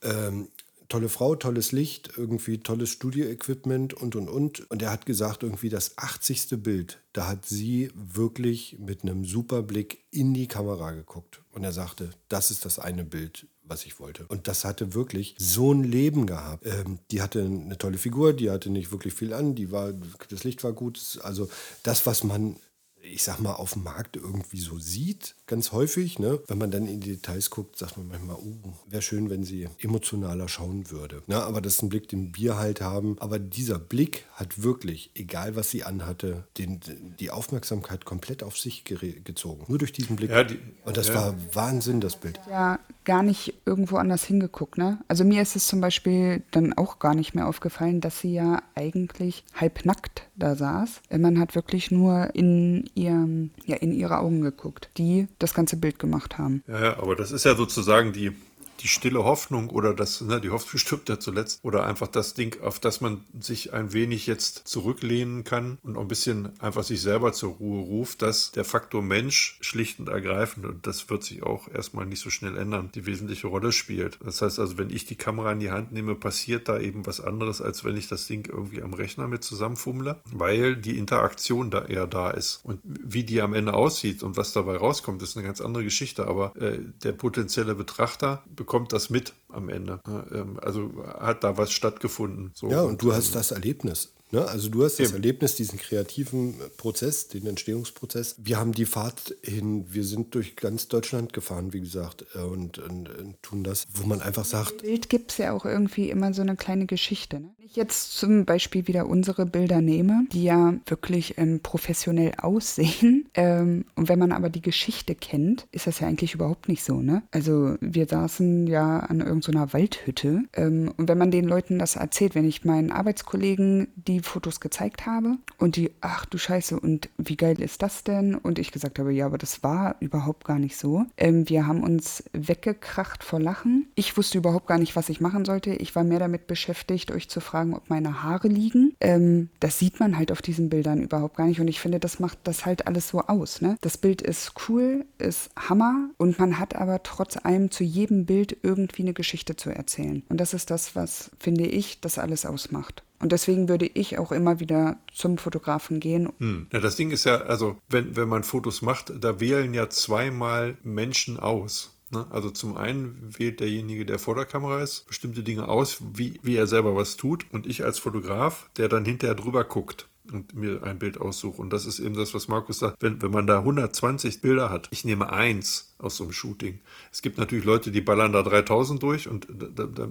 Ähm, 0.00 0.48
tolle 0.88 1.08
Frau, 1.08 1.34
tolles 1.36 1.72
Licht, 1.72 2.12
irgendwie 2.16 2.58
tolles 2.58 2.88
Studioequipment 2.90 3.94
und 3.94 4.16
und 4.16 4.28
und. 4.28 4.70
Und 4.70 4.82
er 4.82 4.90
hat 4.90 5.06
gesagt, 5.06 5.42
irgendwie 5.42 5.68
das 5.68 5.98
80. 5.98 6.62
Bild, 6.62 7.00
da 7.12 7.28
hat 7.28 7.46
sie 7.46 7.90
wirklich 7.94 8.78
mit 8.78 9.02
einem 9.02 9.24
super 9.24 9.62
Blick 9.62 10.04
in 10.10 10.34
die 10.34 10.48
Kamera 10.48 10.92
geguckt. 10.92 11.42
Und 11.52 11.64
er 11.64 11.72
sagte, 11.72 12.10
das 12.28 12.50
ist 12.50 12.64
das 12.64 12.78
eine 12.78 13.04
Bild, 13.04 13.46
was 13.68 13.86
ich 13.86 14.00
wollte. 14.00 14.26
Und 14.26 14.48
das 14.48 14.64
hatte 14.64 14.94
wirklich 14.94 15.34
so 15.38 15.72
ein 15.72 15.84
Leben 15.84 16.26
gehabt. 16.26 16.66
Ähm, 16.66 16.98
die 17.10 17.22
hatte 17.22 17.42
eine 17.42 17.78
tolle 17.78 17.98
Figur, 17.98 18.32
die 18.32 18.50
hatte 18.50 18.70
nicht 18.70 18.90
wirklich 18.90 19.14
viel 19.14 19.32
an, 19.32 19.54
die 19.54 19.70
war, 19.70 19.92
das 20.30 20.44
Licht 20.44 20.64
war 20.64 20.72
gut. 20.72 21.18
Also 21.22 21.48
das, 21.82 22.06
was 22.06 22.24
man 22.24 22.56
ich 23.02 23.22
sag 23.22 23.40
mal, 23.40 23.54
auf 23.54 23.72
dem 23.72 23.84
Markt 23.84 24.16
irgendwie 24.16 24.60
so 24.60 24.78
sieht, 24.78 25.34
ganz 25.48 25.72
häufig. 25.72 26.18
Ne? 26.18 26.38
Wenn 26.46 26.58
man 26.58 26.70
dann 26.70 26.86
in 26.86 27.00
die 27.00 27.10
Details 27.10 27.50
guckt, 27.50 27.76
sagt 27.76 27.96
man 27.96 28.08
manchmal, 28.08 28.36
oh, 28.36 28.72
wäre 28.86 29.02
schön, 29.02 29.30
wenn 29.30 29.42
sie 29.42 29.68
emotionaler 29.80 30.48
schauen 30.48 30.90
würde. 30.90 31.22
Ne? 31.26 31.42
Aber 31.42 31.60
das 31.60 31.74
ist 31.74 31.82
ein 31.82 31.88
Blick, 31.88 32.08
den 32.08 32.36
wir 32.36 32.56
halt 32.56 32.80
haben. 32.80 33.16
Aber 33.18 33.38
dieser 33.38 33.78
Blick 33.78 34.26
hat 34.32 34.62
wirklich, 34.62 35.10
egal 35.14 35.56
was 35.56 35.70
sie 35.70 35.82
anhatte, 35.82 36.44
den, 36.58 36.80
die 37.18 37.30
Aufmerksamkeit 37.30 38.04
komplett 38.04 38.42
auf 38.42 38.56
sich 38.56 38.84
gezogen. 38.84 39.64
Nur 39.68 39.78
durch 39.78 39.92
diesen 39.92 40.16
Blick. 40.16 40.30
Ja, 40.30 40.44
die, 40.44 40.58
Und 40.84 40.96
das 40.96 41.08
ja. 41.08 41.14
war 41.14 41.34
Wahnsinn, 41.52 42.00
das 42.00 42.16
Bild. 42.16 42.38
Ja, 42.48 42.78
gar 43.04 43.22
nicht 43.22 43.54
irgendwo 43.64 43.96
anders 43.96 44.24
hingeguckt. 44.24 44.76
Ne? 44.76 44.98
Also 45.08 45.24
mir 45.24 45.40
ist 45.40 45.56
es 45.56 45.66
zum 45.66 45.80
Beispiel 45.80 46.42
dann 46.50 46.74
auch 46.74 46.98
gar 46.98 47.14
nicht 47.14 47.34
mehr 47.34 47.48
aufgefallen, 47.48 48.02
dass 48.02 48.20
sie 48.20 48.34
ja 48.34 48.62
eigentlich 48.74 49.44
halbnackt 49.54 50.28
da 50.36 50.54
saß. 50.54 51.00
Man 51.16 51.38
hat 51.38 51.54
wirklich 51.54 51.90
nur 51.90 52.34
in 52.34 52.88
ihrem, 52.94 53.50
ja, 53.64 53.76
in 53.76 53.92
ihre 53.92 54.18
Augen 54.18 54.42
geguckt, 54.42 54.90
die 54.98 55.26
das 55.38 55.54
ganze 55.54 55.76
Bild 55.76 55.98
gemacht 55.98 56.38
haben. 56.38 56.62
Ja, 56.66 56.98
aber 56.98 57.16
das 57.16 57.30
ist 57.30 57.44
ja 57.44 57.54
sozusagen 57.54 58.12
die, 58.12 58.32
die 58.80 58.88
stille 58.88 59.24
Hoffnung 59.24 59.70
oder 59.70 59.94
das, 59.94 60.20
ne, 60.20 60.40
die 60.40 60.50
Hoffnung 60.50 60.78
stirbt 60.78 61.08
ja 61.08 61.18
zuletzt 61.18 61.60
oder 61.62 61.86
einfach 61.86 62.08
das 62.08 62.34
Ding, 62.34 62.60
auf 62.62 62.78
das 62.78 63.00
man 63.00 63.24
sich 63.38 63.72
ein 63.72 63.92
wenig 63.92 64.26
jetzt 64.26 64.68
zurücklehnen 64.68 65.44
kann 65.44 65.78
und 65.82 65.96
auch 65.96 66.02
ein 66.02 66.08
bisschen 66.08 66.58
einfach 66.60 66.84
sich 66.84 67.00
selber 67.00 67.32
zur 67.32 67.54
Ruhe 67.54 67.82
ruft, 67.82 68.22
dass 68.22 68.52
der 68.52 68.64
Faktor 68.64 69.02
Mensch 69.02 69.58
schlicht 69.60 69.98
und 69.98 70.08
ergreifend, 70.08 70.66
und 70.66 70.86
das 70.86 71.10
wird 71.10 71.24
sich 71.24 71.42
auch 71.42 71.68
erstmal 71.68 72.06
nicht 72.06 72.20
so 72.20 72.30
schnell 72.30 72.56
ändern, 72.56 72.90
die 72.94 73.06
wesentliche 73.06 73.48
Rolle 73.48 73.72
spielt. 73.72 74.18
Das 74.24 74.42
heißt 74.42 74.58
also, 74.58 74.78
wenn 74.78 74.90
ich 74.90 75.06
die 75.06 75.16
Kamera 75.16 75.52
in 75.52 75.60
die 75.60 75.70
Hand 75.70 75.92
nehme, 75.92 76.14
passiert 76.14 76.68
da 76.68 76.78
eben 76.78 77.06
was 77.06 77.20
anderes, 77.20 77.60
als 77.60 77.84
wenn 77.84 77.96
ich 77.96 78.08
das 78.08 78.26
Ding 78.26 78.48
irgendwie 78.48 78.82
am 78.82 78.94
Rechner 78.94 79.28
mit 79.28 79.44
zusammenfummle, 79.44 80.20
weil 80.32 80.76
die 80.76 80.98
Interaktion 80.98 81.70
da 81.70 81.84
eher 81.84 82.06
da 82.06 82.30
ist. 82.30 82.60
Und 82.62 82.80
wie 82.84 83.24
die 83.24 83.40
am 83.40 83.54
Ende 83.54 83.74
aussieht 83.74 84.22
und 84.22 84.36
was 84.36 84.52
dabei 84.52 84.76
rauskommt, 84.76 85.22
ist 85.22 85.36
eine 85.36 85.46
ganz 85.46 85.60
andere 85.60 85.84
Geschichte. 85.84 86.26
Aber 86.26 86.54
äh, 86.56 86.78
der 87.02 87.12
potenzielle 87.12 87.74
Betrachter 87.74 88.42
bekommt 88.54 88.67
bekommt 88.68 88.92
das 88.92 89.08
mit 89.08 89.32
am 89.48 89.70
Ende. 89.70 90.00
Ähm, 90.30 90.60
also 90.60 90.92
hat 91.18 91.42
da 91.42 91.56
was 91.56 91.72
stattgefunden. 91.72 92.50
So. 92.54 92.70
Ja, 92.70 92.82
und 92.82 93.00
du 93.02 93.14
hast 93.14 93.34
das 93.34 93.50
Erlebnis. 93.50 94.12
Ne? 94.30 94.46
Also 94.46 94.68
du 94.68 94.84
hast 94.84 95.00
das 95.00 95.12
Erlebnis, 95.12 95.56
diesen 95.56 95.78
kreativen 95.78 96.54
Prozess, 96.76 97.28
den 97.28 97.46
Entstehungsprozess. 97.46 98.36
Wir 98.38 98.58
haben 98.58 98.72
die 98.72 98.84
Fahrt 98.84 99.34
hin, 99.42 99.86
wir 99.88 100.04
sind 100.04 100.34
durch 100.34 100.56
ganz 100.56 100.88
Deutschland 100.88 101.32
gefahren, 101.32 101.72
wie 101.72 101.80
gesagt, 101.80 102.26
äh, 102.34 102.40
und, 102.40 102.78
und, 102.78 103.08
und 103.08 103.42
tun 103.42 103.64
das, 103.64 103.86
wo 103.94 104.06
man 104.06 104.20
einfach 104.20 104.44
sagt. 104.44 104.82
Bild 104.82 105.08
gibt 105.08 105.32
es 105.32 105.38
ja 105.38 105.52
auch 105.52 105.64
irgendwie 105.64 106.10
immer 106.10 106.32
so 106.34 106.42
eine 106.42 106.56
kleine 106.56 106.86
Geschichte. 106.86 107.40
Ne? 107.40 107.50
Wenn 107.58 107.66
ich 107.66 107.76
jetzt 107.76 108.16
zum 108.16 108.44
Beispiel 108.44 108.86
wieder 108.86 109.06
unsere 109.06 109.46
Bilder 109.46 109.80
nehme, 109.80 110.26
die 110.32 110.44
ja 110.44 110.74
wirklich 110.86 111.38
ähm, 111.38 111.60
professionell 111.60 112.32
aussehen, 112.38 113.28
ähm, 113.34 113.84
und 113.94 114.08
wenn 114.08 114.18
man 114.18 114.32
aber 114.32 114.50
die 114.50 114.62
Geschichte 114.62 115.14
kennt, 115.14 115.66
ist 115.72 115.86
das 115.86 116.00
ja 116.00 116.08
eigentlich 116.08 116.34
überhaupt 116.34 116.68
nicht 116.68 116.84
so. 116.84 117.00
Ne? 117.00 117.22
Also 117.30 117.76
wir 117.80 118.06
saßen 118.06 118.66
ja 118.66 119.00
an 119.00 119.20
irgendeiner 119.20 119.72
Waldhütte 119.72 120.42
ähm, 120.52 120.92
und 120.96 121.08
wenn 121.08 121.18
man 121.18 121.30
den 121.30 121.46
Leuten 121.46 121.78
das 121.78 121.96
erzählt, 121.96 122.34
wenn 122.34 122.46
ich 122.46 122.64
meinen 122.64 122.92
Arbeitskollegen 122.92 123.88
die 123.96 124.17
Fotos 124.22 124.60
gezeigt 124.60 125.06
habe 125.06 125.38
und 125.58 125.76
die, 125.76 125.90
ach 126.00 126.26
du 126.26 126.38
Scheiße, 126.38 126.78
und 126.78 127.08
wie 127.18 127.36
geil 127.36 127.60
ist 127.60 127.82
das 127.82 128.04
denn? 128.04 128.34
Und 128.34 128.58
ich 128.58 128.72
gesagt 128.72 128.98
habe, 128.98 129.12
ja, 129.12 129.26
aber 129.26 129.38
das 129.38 129.62
war 129.62 129.96
überhaupt 130.00 130.44
gar 130.44 130.58
nicht 130.58 130.76
so. 130.76 131.04
Ähm, 131.16 131.48
wir 131.48 131.66
haben 131.66 131.82
uns 131.82 132.24
weggekracht 132.32 133.24
vor 133.24 133.40
Lachen. 133.40 133.88
Ich 133.94 134.16
wusste 134.16 134.38
überhaupt 134.38 134.66
gar 134.66 134.78
nicht, 134.78 134.96
was 134.96 135.08
ich 135.08 135.20
machen 135.20 135.44
sollte. 135.44 135.70
Ich 135.70 135.94
war 135.94 136.04
mehr 136.04 136.18
damit 136.18 136.46
beschäftigt, 136.46 137.10
euch 137.10 137.28
zu 137.28 137.40
fragen, 137.40 137.74
ob 137.74 137.90
meine 137.90 138.22
Haare 138.22 138.48
liegen. 138.48 138.94
Ähm, 139.00 139.48
das 139.60 139.78
sieht 139.78 140.00
man 140.00 140.16
halt 140.16 140.32
auf 140.32 140.42
diesen 140.42 140.68
Bildern 140.68 141.02
überhaupt 141.02 141.36
gar 141.36 141.46
nicht. 141.46 141.60
Und 141.60 141.68
ich 141.68 141.80
finde, 141.80 141.98
das 141.98 142.20
macht 142.20 142.38
das 142.44 142.66
halt 142.66 142.86
alles 142.86 143.08
so 143.08 143.20
aus. 143.20 143.60
Ne? 143.60 143.76
Das 143.80 143.98
Bild 143.98 144.22
ist 144.22 144.52
cool, 144.68 145.04
ist 145.18 145.50
Hammer 145.56 146.10
und 146.16 146.38
man 146.38 146.58
hat 146.58 146.74
aber 146.76 147.02
trotz 147.02 147.36
allem 147.36 147.70
zu 147.70 147.84
jedem 147.84 148.26
Bild 148.26 148.56
irgendwie 148.62 149.02
eine 149.02 149.14
Geschichte 149.14 149.56
zu 149.56 149.70
erzählen. 149.70 150.22
Und 150.28 150.38
das 150.40 150.54
ist 150.54 150.70
das, 150.70 150.94
was, 150.96 151.30
finde 151.38 151.66
ich, 151.66 152.00
das 152.00 152.18
alles 152.18 152.46
ausmacht. 152.46 153.02
Und 153.20 153.32
deswegen 153.32 153.68
würde 153.68 153.86
ich 153.86 154.18
auch 154.18 154.32
immer 154.32 154.60
wieder 154.60 154.98
zum 155.12 155.38
Fotografen 155.38 156.00
gehen. 156.00 156.32
Hm. 156.38 156.68
Ja, 156.72 156.80
das 156.80 156.96
Ding 156.96 157.10
ist 157.10 157.24
ja, 157.24 157.42
also 157.42 157.76
wenn, 157.88 158.16
wenn 158.16 158.28
man 158.28 158.44
Fotos 158.44 158.82
macht, 158.82 159.12
da 159.20 159.40
wählen 159.40 159.74
ja 159.74 159.88
zweimal 159.90 160.76
Menschen 160.82 161.38
aus. 161.38 161.98
Ne? 162.10 162.26
Also 162.30 162.50
zum 162.50 162.76
einen 162.76 163.34
wählt 163.36 163.60
derjenige, 163.60 164.06
der 164.06 164.18
vor 164.18 164.34
der 164.34 164.44
Kamera 164.46 164.82
ist, 164.82 165.06
bestimmte 165.06 165.42
Dinge 165.42 165.68
aus, 165.68 165.98
wie, 166.14 166.38
wie 166.42 166.56
er 166.56 166.66
selber 166.66 166.94
was 166.94 167.16
tut. 167.16 167.46
Und 167.50 167.66
ich 167.66 167.84
als 167.84 167.98
Fotograf, 167.98 168.70
der 168.76 168.88
dann 168.88 169.04
hinterher 169.04 169.34
drüber 169.34 169.64
guckt 169.64 170.08
und 170.32 170.54
mir 170.54 170.82
ein 170.82 170.98
Bild 170.98 171.20
aussuche. 171.20 171.60
Und 171.60 171.72
das 171.72 171.86
ist 171.86 171.98
eben 171.98 172.14
das, 172.14 172.34
was 172.34 172.48
Markus 172.48 172.78
sagt. 172.78 173.02
Wenn, 173.02 173.20
wenn 173.22 173.30
man 173.30 173.46
da 173.46 173.58
120 173.58 174.40
Bilder 174.40 174.70
hat, 174.70 174.88
ich 174.90 175.04
nehme 175.04 175.32
eins 175.32 175.88
aus 175.98 176.16
so 176.16 176.24
einem 176.24 176.32
Shooting. 176.32 176.78
Es 177.12 177.22
gibt 177.22 177.38
natürlich 177.38 177.64
Leute, 177.64 177.90
die 177.90 178.00
ballern 178.00 178.32
da 178.32 178.42
3000 178.42 179.02
durch 179.02 179.28
und 179.28 179.48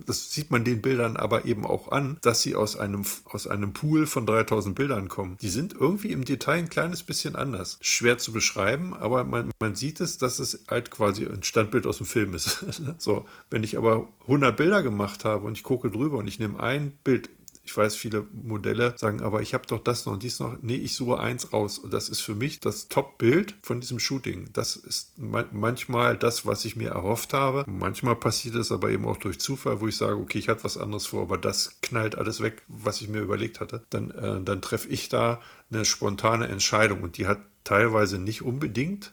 das 0.05 0.31
sieht 0.31 0.51
man 0.51 0.63
den 0.63 0.81
Bildern 0.81 1.15
aber 1.15 1.45
eben 1.45 1.65
auch 1.65 1.91
an, 1.91 2.17
dass 2.21 2.41
sie 2.41 2.55
aus 2.55 2.77
einem, 2.77 3.05
aus 3.25 3.47
einem 3.47 3.73
Pool 3.73 4.05
von 4.05 4.25
3000 4.25 4.75
Bildern 4.75 5.07
kommen. 5.07 5.37
Die 5.41 5.49
sind 5.49 5.73
irgendwie 5.73 6.11
im 6.11 6.25
Detail 6.25 6.59
ein 6.59 6.69
kleines 6.69 7.03
bisschen 7.03 7.35
anders. 7.35 7.77
Schwer 7.81 8.17
zu 8.17 8.33
beschreiben, 8.33 8.93
aber 8.93 9.23
man, 9.23 9.51
man 9.59 9.75
sieht 9.75 10.01
es, 10.01 10.17
dass 10.17 10.39
es 10.39 10.65
halt 10.69 10.91
quasi 10.91 11.25
ein 11.25 11.43
Standbild 11.43 11.87
aus 11.87 11.97
dem 11.97 12.05
Film 12.05 12.33
ist. 12.33 12.65
so, 12.97 13.25
wenn 13.49 13.63
ich 13.63 13.77
aber 13.77 14.07
100 14.23 14.57
Bilder 14.57 14.83
gemacht 14.83 15.23
habe 15.23 15.45
und 15.45 15.57
ich 15.57 15.63
gucke 15.63 15.89
drüber 15.89 16.17
und 16.17 16.27
ich 16.27 16.39
nehme 16.39 16.59
ein 16.59 16.91
Bild 17.03 17.29
ich 17.67 17.75
weiß, 17.75 17.95
viele 17.97 18.25
Modelle 18.31 18.93
sagen, 18.97 19.21
aber 19.21 19.41
ich 19.41 19.53
habe 19.53 19.67
doch 19.67 19.83
das 19.83 20.05
noch 20.05 20.13
und 20.13 20.23
dies 20.23 20.39
noch. 20.39 20.57
Nee, 20.61 20.77
ich 20.77 20.95
suche 20.95 21.19
eins 21.19 21.51
raus. 21.51 21.77
Und 21.79 21.91
das 21.91 22.07
ist 22.07 22.21
für 22.21 22.33
mich 22.33 22.61
das 22.61 22.87
Top-Bild 22.87 23.55
von 23.61 23.81
diesem 23.81 23.99
Shooting. 23.99 24.49
Das 24.53 24.77
ist 24.77 25.11
manchmal 25.17 26.17
das, 26.17 26.45
was 26.45 26.63
ich 26.63 26.77
mir 26.77 26.91
erhofft 26.91 27.33
habe. 27.33 27.65
Manchmal 27.67 28.15
passiert 28.15 28.55
es 28.55 28.71
aber 28.71 28.89
eben 28.89 29.05
auch 29.05 29.17
durch 29.17 29.39
Zufall, 29.39 29.81
wo 29.81 29.87
ich 29.87 29.97
sage, 29.97 30.15
okay, 30.15 30.39
ich 30.39 30.47
hatte 30.47 30.63
was 30.63 30.77
anderes 30.77 31.07
vor, 31.07 31.23
aber 31.23 31.37
das 31.37 31.75
knallt 31.81 32.17
alles 32.17 32.41
weg, 32.41 32.61
was 32.69 33.01
ich 33.01 33.09
mir 33.09 33.19
überlegt 33.19 33.59
hatte. 33.59 33.83
Dann, 33.89 34.11
äh, 34.11 34.41
dann 34.41 34.61
treffe 34.61 34.87
ich 34.87 35.09
da 35.09 35.41
eine 35.69 35.83
spontane 35.83 36.47
Entscheidung 36.47 37.03
und 37.03 37.17
die 37.17 37.27
hat 37.27 37.39
teilweise 37.65 38.17
nicht 38.17 38.43
unbedingt 38.43 39.11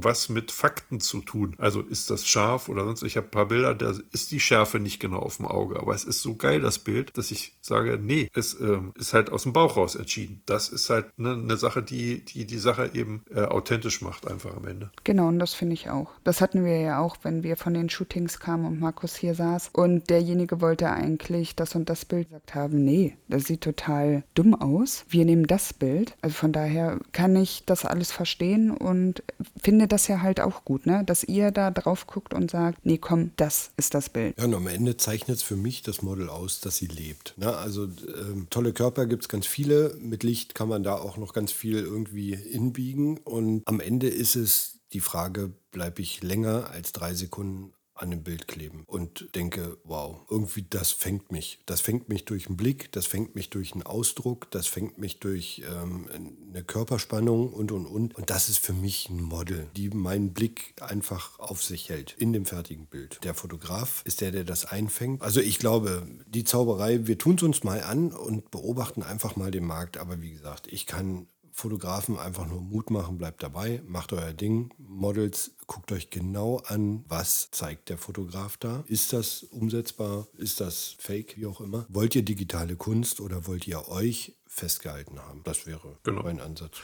was 0.00 0.28
mit 0.28 0.50
Fakten 0.50 1.00
zu 1.00 1.20
tun. 1.20 1.54
Also 1.58 1.80
ist 1.80 2.10
das 2.10 2.26
scharf 2.26 2.68
oder 2.68 2.84
sonst. 2.84 3.02
Ich 3.02 3.16
habe 3.16 3.26
ein 3.28 3.30
paar 3.30 3.48
Bilder, 3.48 3.74
da 3.74 3.94
ist 4.12 4.30
die 4.30 4.40
Schärfe 4.40 4.78
nicht 4.78 5.00
genau 5.00 5.18
auf 5.18 5.36
dem 5.36 5.46
Auge. 5.46 5.78
Aber 5.80 5.94
es 5.94 6.04
ist 6.04 6.22
so 6.22 6.34
geil, 6.34 6.60
das 6.60 6.78
Bild, 6.78 7.16
dass 7.16 7.30
ich 7.30 7.56
sage, 7.60 7.98
nee, 8.00 8.28
es 8.34 8.58
ähm, 8.60 8.92
ist 8.96 9.14
halt 9.14 9.30
aus 9.30 9.44
dem 9.44 9.52
Bauch 9.52 9.76
raus 9.76 9.94
entschieden. 9.94 10.42
Das 10.46 10.68
ist 10.68 10.90
halt 10.90 11.18
ne, 11.18 11.32
eine 11.32 11.56
Sache, 11.56 11.82
die, 11.82 12.24
die 12.24 12.46
die 12.46 12.58
Sache 12.58 12.90
eben 12.94 13.24
äh, 13.30 13.42
authentisch 13.42 14.00
macht, 14.02 14.26
einfach 14.26 14.56
am 14.56 14.66
Ende. 14.66 14.90
Genau, 15.04 15.28
und 15.28 15.38
das 15.38 15.54
finde 15.54 15.74
ich 15.74 15.90
auch. 15.90 16.10
Das 16.24 16.40
hatten 16.40 16.64
wir 16.64 16.80
ja 16.80 16.98
auch, 16.98 17.16
wenn 17.22 17.42
wir 17.42 17.56
von 17.56 17.74
den 17.74 17.90
Shootings 17.90 18.40
kamen 18.40 18.66
und 18.66 18.80
Markus 18.80 19.16
hier 19.16 19.34
saß. 19.34 19.70
Und 19.72 20.10
derjenige 20.10 20.60
wollte 20.60 20.90
eigentlich 20.90 21.56
das 21.56 21.74
und 21.74 21.88
das 21.88 22.04
Bild 22.04 22.28
gesagt 22.28 22.54
haben, 22.54 22.84
nee, 22.84 23.16
das 23.28 23.44
sieht 23.44 23.62
total 23.62 24.24
dumm 24.34 24.54
aus. 24.54 25.04
Wir 25.08 25.24
nehmen 25.24 25.46
das 25.46 25.72
Bild. 25.72 26.16
Also 26.20 26.34
von 26.34 26.52
daher 26.52 26.98
kann 27.12 27.36
ich 27.36 27.64
das 27.64 27.84
alles 27.84 28.12
verstehen 28.12 28.70
und 28.70 29.22
finde 29.62 29.83
finde 29.84 29.96
das 29.96 30.08
ja 30.08 30.22
halt 30.22 30.40
auch 30.40 30.64
gut, 30.64 30.86
ne? 30.86 31.04
dass 31.04 31.24
ihr 31.24 31.50
da 31.50 31.70
drauf 31.70 32.06
guckt 32.06 32.32
und 32.32 32.50
sagt, 32.50 32.86
nee, 32.86 32.96
komm, 32.96 33.32
das 33.36 33.70
ist 33.76 33.92
das 33.92 34.08
Bild. 34.08 34.38
Ja, 34.38 34.44
und 34.44 34.54
am 34.54 34.66
Ende 34.66 34.96
zeichnet 34.96 35.36
es 35.36 35.42
für 35.42 35.56
mich 35.56 35.82
das 35.82 36.00
Model 36.00 36.30
aus, 36.30 36.60
dass 36.60 36.78
sie 36.78 36.86
lebt. 36.86 37.34
Ne? 37.36 37.54
Also 37.54 37.84
ähm, 37.84 38.46
tolle 38.48 38.72
Körper 38.72 39.04
gibt 39.04 39.24
es 39.24 39.28
ganz 39.28 39.46
viele. 39.46 39.94
Mit 40.00 40.22
Licht 40.22 40.54
kann 40.54 40.70
man 40.70 40.84
da 40.84 40.94
auch 40.94 41.18
noch 41.18 41.34
ganz 41.34 41.52
viel 41.52 41.80
irgendwie 41.80 42.32
inbiegen. 42.32 43.18
Und 43.18 43.62
am 43.66 43.78
Ende 43.78 44.08
ist 44.08 44.36
es 44.36 44.78
die 44.94 45.00
Frage, 45.00 45.52
bleibe 45.70 46.00
ich 46.00 46.22
länger 46.22 46.70
als 46.70 46.92
drei 46.92 47.12
Sekunden 47.12 47.73
an 47.94 48.10
dem 48.10 48.22
Bild 48.22 48.48
kleben 48.48 48.84
und 48.86 49.28
denke, 49.34 49.78
wow, 49.84 50.20
irgendwie 50.28 50.66
das 50.68 50.90
fängt 50.90 51.30
mich. 51.30 51.60
Das 51.66 51.80
fängt 51.80 52.08
mich 52.08 52.24
durch 52.24 52.48
einen 52.48 52.56
Blick, 52.56 52.90
das 52.92 53.06
fängt 53.06 53.34
mich 53.34 53.50
durch 53.50 53.72
einen 53.72 53.82
Ausdruck, 53.82 54.50
das 54.50 54.66
fängt 54.66 54.98
mich 54.98 55.20
durch 55.20 55.62
ähm, 55.70 56.08
eine 56.48 56.64
Körperspannung 56.64 57.52
und, 57.52 57.70
und, 57.72 57.86
und. 57.86 58.16
Und 58.16 58.30
das 58.30 58.48
ist 58.48 58.58
für 58.58 58.72
mich 58.72 59.08
ein 59.08 59.22
Model, 59.22 59.68
die 59.76 59.90
meinen 59.90 60.32
Blick 60.32 60.74
einfach 60.80 61.38
auf 61.38 61.62
sich 61.62 61.88
hält 61.88 62.14
in 62.18 62.32
dem 62.32 62.46
fertigen 62.46 62.86
Bild. 62.86 63.20
Der 63.22 63.34
Fotograf 63.34 64.02
ist 64.04 64.20
der, 64.20 64.32
der 64.32 64.44
das 64.44 64.64
einfängt. 64.64 65.22
Also 65.22 65.40
ich 65.40 65.58
glaube, 65.58 66.06
die 66.26 66.44
Zauberei, 66.44 67.06
wir 67.06 67.18
tun 67.18 67.36
es 67.36 67.42
uns 67.42 67.64
mal 67.64 67.82
an 67.82 68.12
und 68.12 68.50
beobachten 68.50 69.02
einfach 69.02 69.36
mal 69.36 69.50
den 69.50 69.64
Markt. 69.64 69.98
Aber 69.98 70.20
wie 70.20 70.32
gesagt, 70.32 70.66
ich 70.72 70.86
kann 70.86 71.28
Fotografen 71.56 72.18
einfach 72.18 72.48
nur 72.48 72.60
Mut 72.60 72.90
machen, 72.90 73.16
bleibt 73.16 73.40
dabei, 73.40 73.80
macht 73.86 74.12
euer 74.12 74.32
Ding. 74.32 74.74
Models, 74.76 75.52
guckt 75.68 75.92
euch 75.92 76.10
genau 76.10 76.58
an, 76.66 77.04
was 77.06 77.52
zeigt 77.52 77.90
der 77.90 77.96
Fotograf 77.96 78.56
da. 78.56 78.82
Ist 78.88 79.12
das 79.12 79.44
umsetzbar? 79.44 80.26
Ist 80.36 80.60
das 80.60 80.96
fake? 80.98 81.36
Wie 81.36 81.46
auch 81.46 81.60
immer. 81.60 81.86
Wollt 81.88 82.16
ihr 82.16 82.24
digitale 82.24 82.74
Kunst 82.74 83.20
oder 83.20 83.46
wollt 83.46 83.68
ihr 83.68 83.88
euch 83.88 84.34
festgehalten 84.48 85.20
haben? 85.20 85.42
Das 85.44 85.64
wäre 85.64 85.96
genau. 86.02 86.24
mein 86.24 86.40
Ansatz. 86.40 86.78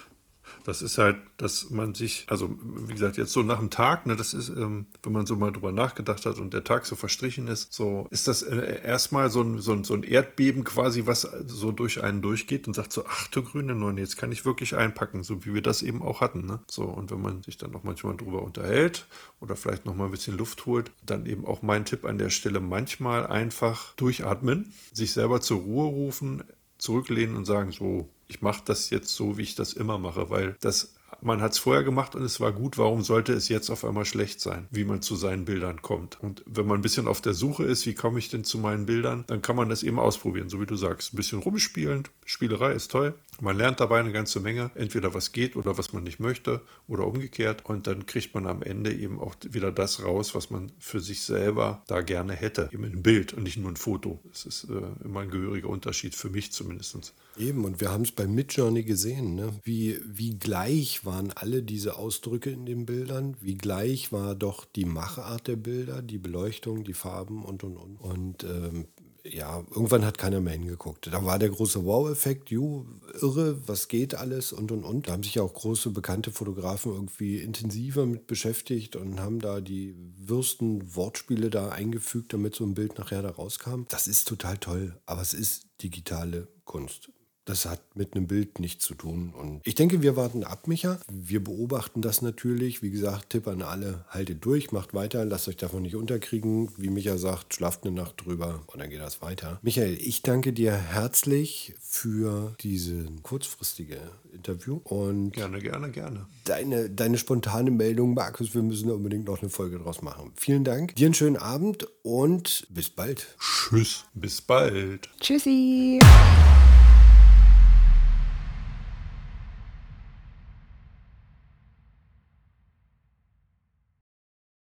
Das 0.64 0.82
ist 0.82 0.98
halt, 0.98 1.16
dass 1.36 1.70
man 1.70 1.94
sich, 1.94 2.26
also 2.28 2.50
wie 2.62 2.92
gesagt, 2.92 3.16
jetzt 3.16 3.32
so 3.32 3.42
nach 3.42 3.58
dem 3.58 3.70
Tag, 3.70 4.06
ne, 4.06 4.16
das 4.16 4.34
ist, 4.34 4.48
ähm, 4.50 4.86
wenn 5.02 5.12
man 5.12 5.26
so 5.26 5.36
mal 5.36 5.52
drüber 5.52 5.72
nachgedacht 5.72 6.26
hat 6.26 6.38
und 6.38 6.52
der 6.52 6.64
Tag 6.64 6.86
so 6.86 6.96
verstrichen 6.96 7.48
ist, 7.48 7.72
so 7.72 8.06
ist 8.10 8.28
das 8.28 8.42
äh, 8.42 8.80
erstmal 8.84 9.30
so 9.30 9.42
ein, 9.42 9.58
so, 9.58 9.72
ein, 9.72 9.84
so 9.84 9.94
ein 9.94 10.02
Erdbeben 10.02 10.64
quasi, 10.64 11.06
was 11.06 11.22
so 11.46 11.72
durch 11.72 12.02
einen 12.02 12.22
durchgeht 12.22 12.66
und 12.66 12.74
sagt 12.74 12.92
so, 12.92 13.04
ach 13.08 13.28
du 13.28 13.42
grüne 13.42 13.74
Neune, 13.74 14.00
jetzt 14.00 14.16
kann 14.16 14.32
ich 14.32 14.44
wirklich 14.44 14.76
einpacken, 14.76 15.22
so 15.22 15.44
wie 15.44 15.54
wir 15.54 15.62
das 15.62 15.82
eben 15.82 16.02
auch 16.02 16.20
hatten. 16.20 16.46
Ne? 16.46 16.60
So, 16.70 16.84
und 16.84 17.10
wenn 17.10 17.20
man 17.20 17.42
sich 17.42 17.56
dann 17.56 17.70
noch 17.70 17.84
manchmal 17.84 18.16
drüber 18.16 18.42
unterhält 18.42 19.06
oder 19.40 19.56
vielleicht 19.56 19.86
noch 19.86 19.94
mal 19.94 20.06
ein 20.06 20.10
bisschen 20.10 20.36
Luft 20.36 20.66
holt, 20.66 20.90
dann 21.04 21.26
eben 21.26 21.46
auch 21.46 21.62
mein 21.62 21.84
Tipp 21.84 22.04
an 22.04 22.18
der 22.18 22.30
Stelle, 22.30 22.60
manchmal 22.60 23.26
einfach 23.26 23.94
durchatmen, 23.94 24.72
sich 24.92 25.12
selber 25.12 25.40
zur 25.40 25.60
Ruhe 25.60 25.86
rufen, 25.86 26.44
zurücklehnen 26.78 27.36
und 27.36 27.44
sagen, 27.44 27.72
so, 27.72 28.08
ich 28.30 28.40
mache 28.40 28.62
das 28.64 28.90
jetzt 28.90 29.14
so, 29.14 29.36
wie 29.36 29.42
ich 29.42 29.54
das 29.54 29.72
immer 29.72 29.98
mache, 29.98 30.30
weil 30.30 30.56
das 30.60 30.94
man 31.22 31.42
hat 31.42 31.52
es 31.52 31.58
vorher 31.58 31.84
gemacht 31.84 32.14
und 32.14 32.22
es 32.22 32.40
war 32.40 32.52
gut, 32.52 32.78
warum 32.78 33.02
sollte 33.02 33.32
es 33.32 33.48
jetzt 33.48 33.70
auf 33.70 33.84
einmal 33.84 34.04
schlecht 34.04 34.40
sein, 34.40 34.66
wie 34.70 34.84
man 34.84 35.02
zu 35.02 35.16
seinen 35.16 35.44
Bildern 35.44 35.82
kommt. 35.82 36.18
Und 36.22 36.42
wenn 36.46 36.66
man 36.66 36.78
ein 36.78 36.82
bisschen 36.82 37.08
auf 37.08 37.20
der 37.20 37.34
Suche 37.34 37.64
ist, 37.64 37.84
wie 37.86 37.94
komme 37.94 38.18
ich 38.18 38.30
denn 38.30 38.44
zu 38.44 38.58
meinen 38.58 38.86
Bildern, 38.86 39.24
dann 39.26 39.42
kann 39.42 39.56
man 39.56 39.68
das 39.68 39.82
eben 39.82 39.98
ausprobieren, 39.98 40.48
so 40.48 40.60
wie 40.60 40.66
du 40.66 40.76
sagst. 40.76 41.12
Ein 41.12 41.16
bisschen 41.16 41.40
rumspielen, 41.40 42.04
Spielerei 42.24 42.72
ist 42.72 42.90
toll. 42.90 43.14
Man 43.40 43.56
lernt 43.56 43.80
dabei 43.80 44.00
eine 44.00 44.12
ganze 44.12 44.40
Menge, 44.40 44.70
entweder 44.74 45.14
was 45.14 45.32
geht 45.32 45.56
oder 45.56 45.78
was 45.78 45.92
man 45.92 46.02
nicht 46.02 46.20
möchte 46.20 46.60
oder 46.88 47.06
umgekehrt. 47.06 47.64
Und 47.66 47.86
dann 47.86 48.06
kriegt 48.06 48.34
man 48.34 48.46
am 48.46 48.62
Ende 48.62 48.92
eben 48.92 49.18
auch 49.18 49.34
wieder 49.48 49.72
das 49.72 50.02
raus, 50.02 50.34
was 50.34 50.50
man 50.50 50.72
für 50.78 51.00
sich 51.00 51.22
selber 51.22 51.82
da 51.86 52.02
gerne 52.02 52.34
hätte. 52.34 52.68
Eben 52.72 52.84
ein 52.84 53.02
Bild 53.02 53.32
und 53.32 53.44
nicht 53.44 53.56
nur 53.56 53.70
ein 53.70 53.76
Foto. 53.76 54.20
Das 54.28 54.44
ist 54.44 54.64
äh, 54.64 55.04
immer 55.04 55.20
ein 55.20 55.30
gehöriger 55.30 55.68
Unterschied 55.68 56.14
für 56.14 56.30
mich 56.30 56.52
zumindest. 56.52 57.14
Eben, 57.38 57.64
und 57.64 57.80
wir 57.80 57.90
haben 57.90 58.02
es 58.02 58.12
bei 58.12 58.26
Midjourney 58.26 58.82
gesehen, 58.82 59.34
ne? 59.34 59.52
wie, 59.62 60.00
wie 60.04 60.38
gleich 60.38 61.04
waren 61.04 61.32
alle 61.32 61.62
diese 61.62 61.96
Ausdrücke 61.96 62.50
in 62.50 62.66
den 62.66 62.86
Bildern, 62.86 63.36
wie 63.40 63.56
gleich 63.56 64.12
war 64.12 64.34
doch 64.34 64.64
die 64.64 64.84
Machart 64.84 65.46
der 65.46 65.56
Bilder, 65.56 66.02
die 66.02 66.18
Beleuchtung, 66.18 66.84
die 66.84 66.94
Farben 66.94 67.44
und 67.44 67.64
und 67.64 67.76
und. 67.76 67.96
Und 67.96 68.44
ähm, 68.44 68.86
ja, 69.24 69.64
irgendwann 69.70 70.04
hat 70.04 70.18
keiner 70.18 70.40
mehr 70.40 70.54
hingeguckt. 70.54 71.08
Da 71.12 71.24
war 71.24 71.38
der 71.38 71.50
große 71.50 71.84
Wow-Effekt, 71.84 72.50
ju, 72.50 72.86
irre, 73.20 73.66
was 73.68 73.88
geht 73.88 74.14
alles 74.14 74.52
und 74.52 74.72
und 74.72 74.84
und. 74.84 75.08
Da 75.08 75.12
haben 75.12 75.22
sich 75.22 75.34
ja 75.34 75.42
auch 75.42 75.52
große 75.52 75.90
bekannte 75.90 76.30
Fotografen 76.30 76.92
irgendwie 76.92 77.38
intensiver 77.38 78.06
mit 78.06 78.26
beschäftigt 78.26 78.96
und 78.96 79.20
haben 79.20 79.40
da 79.40 79.60
die 79.60 79.94
Würsten 80.18 80.94
Wortspiele 80.94 81.50
da 81.50 81.70
eingefügt, 81.70 82.32
damit 82.32 82.54
so 82.54 82.64
ein 82.64 82.74
Bild 82.74 82.98
nachher 82.98 83.22
da 83.22 83.30
rauskam. 83.30 83.82
Das 83.88 84.06
ist 84.08 84.26
total 84.28 84.58
toll, 84.58 84.98
aber 85.06 85.22
es 85.22 85.34
ist 85.34 85.66
digitale 85.82 86.48
Kunst. 86.64 87.10
Das 87.46 87.64
hat 87.66 87.80
mit 87.96 88.14
einem 88.14 88.26
Bild 88.26 88.60
nichts 88.60 88.84
zu 88.84 88.94
tun. 88.94 89.32
Und 89.36 89.60
ich 89.64 89.74
denke, 89.74 90.02
wir 90.02 90.14
warten 90.14 90.44
ab, 90.44 90.68
Micha. 90.68 91.00
Wir 91.10 91.42
beobachten 91.42 92.02
das 92.02 92.22
natürlich. 92.22 92.82
Wie 92.82 92.90
gesagt, 92.90 93.30
Tipp 93.30 93.48
an 93.48 93.62
alle, 93.62 94.04
haltet 94.10 94.44
durch, 94.44 94.72
macht 94.72 94.94
weiter, 94.94 95.24
lasst 95.24 95.48
euch 95.48 95.56
davon 95.56 95.82
nicht 95.82 95.96
unterkriegen. 95.96 96.68
Wie 96.76 96.90
Micha 96.90 97.16
sagt, 97.18 97.54
schlaft 97.54 97.84
eine 97.84 97.94
Nacht 97.96 98.24
drüber 98.24 98.62
und 98.66 98.78
dann 98.80 98.90
geht 98.90 99.00
das 99.00 99.22
weiter. 99.22 99.58
Michael, 99.62 99.94
ich 100.00 100.22
danke 100.22 100.52
dir 100.52 100.72
herzlich 100.72 101.74
für 101.80 102.54
diese 102.60 103.06
kurzfristige 103.22 103.98
Interview 104.32 104.80
und 104.84 105.32
Gerne, 105.32 105.60
gerne, 105.60 105.90
gerne. 105.90 106.26
deine, 106.44 106.88
deine 106.90 107.18
spontane 107.18 107.70
Meldung, 107.70 108.14
Markus, 108.14 108.54
wir 108.54 108.62
müssen 108.62 108.88
da 108.88 108.94
unbedingt 108.94 109.26
noch 109.26 109.40
eine 109.40 109.50
Folge 109.50 109.78
draus 109.78 110.02
machen. 110.02 110.32
Vielen 110.36 110.62
Dank, 110.64 110.94
dir 110.94 111.06
einen 111.06 111.14
schönen 111.14 111.36
Abend 111.36 111.88
und 112.02 112.66
bis 112.70 112.90
bald. 112.90 113.26
Tschüss. 113.40 114.04
Bis 114.14 114.40
bald. 114.40 115.08
Tschüssi. 115.20 115.98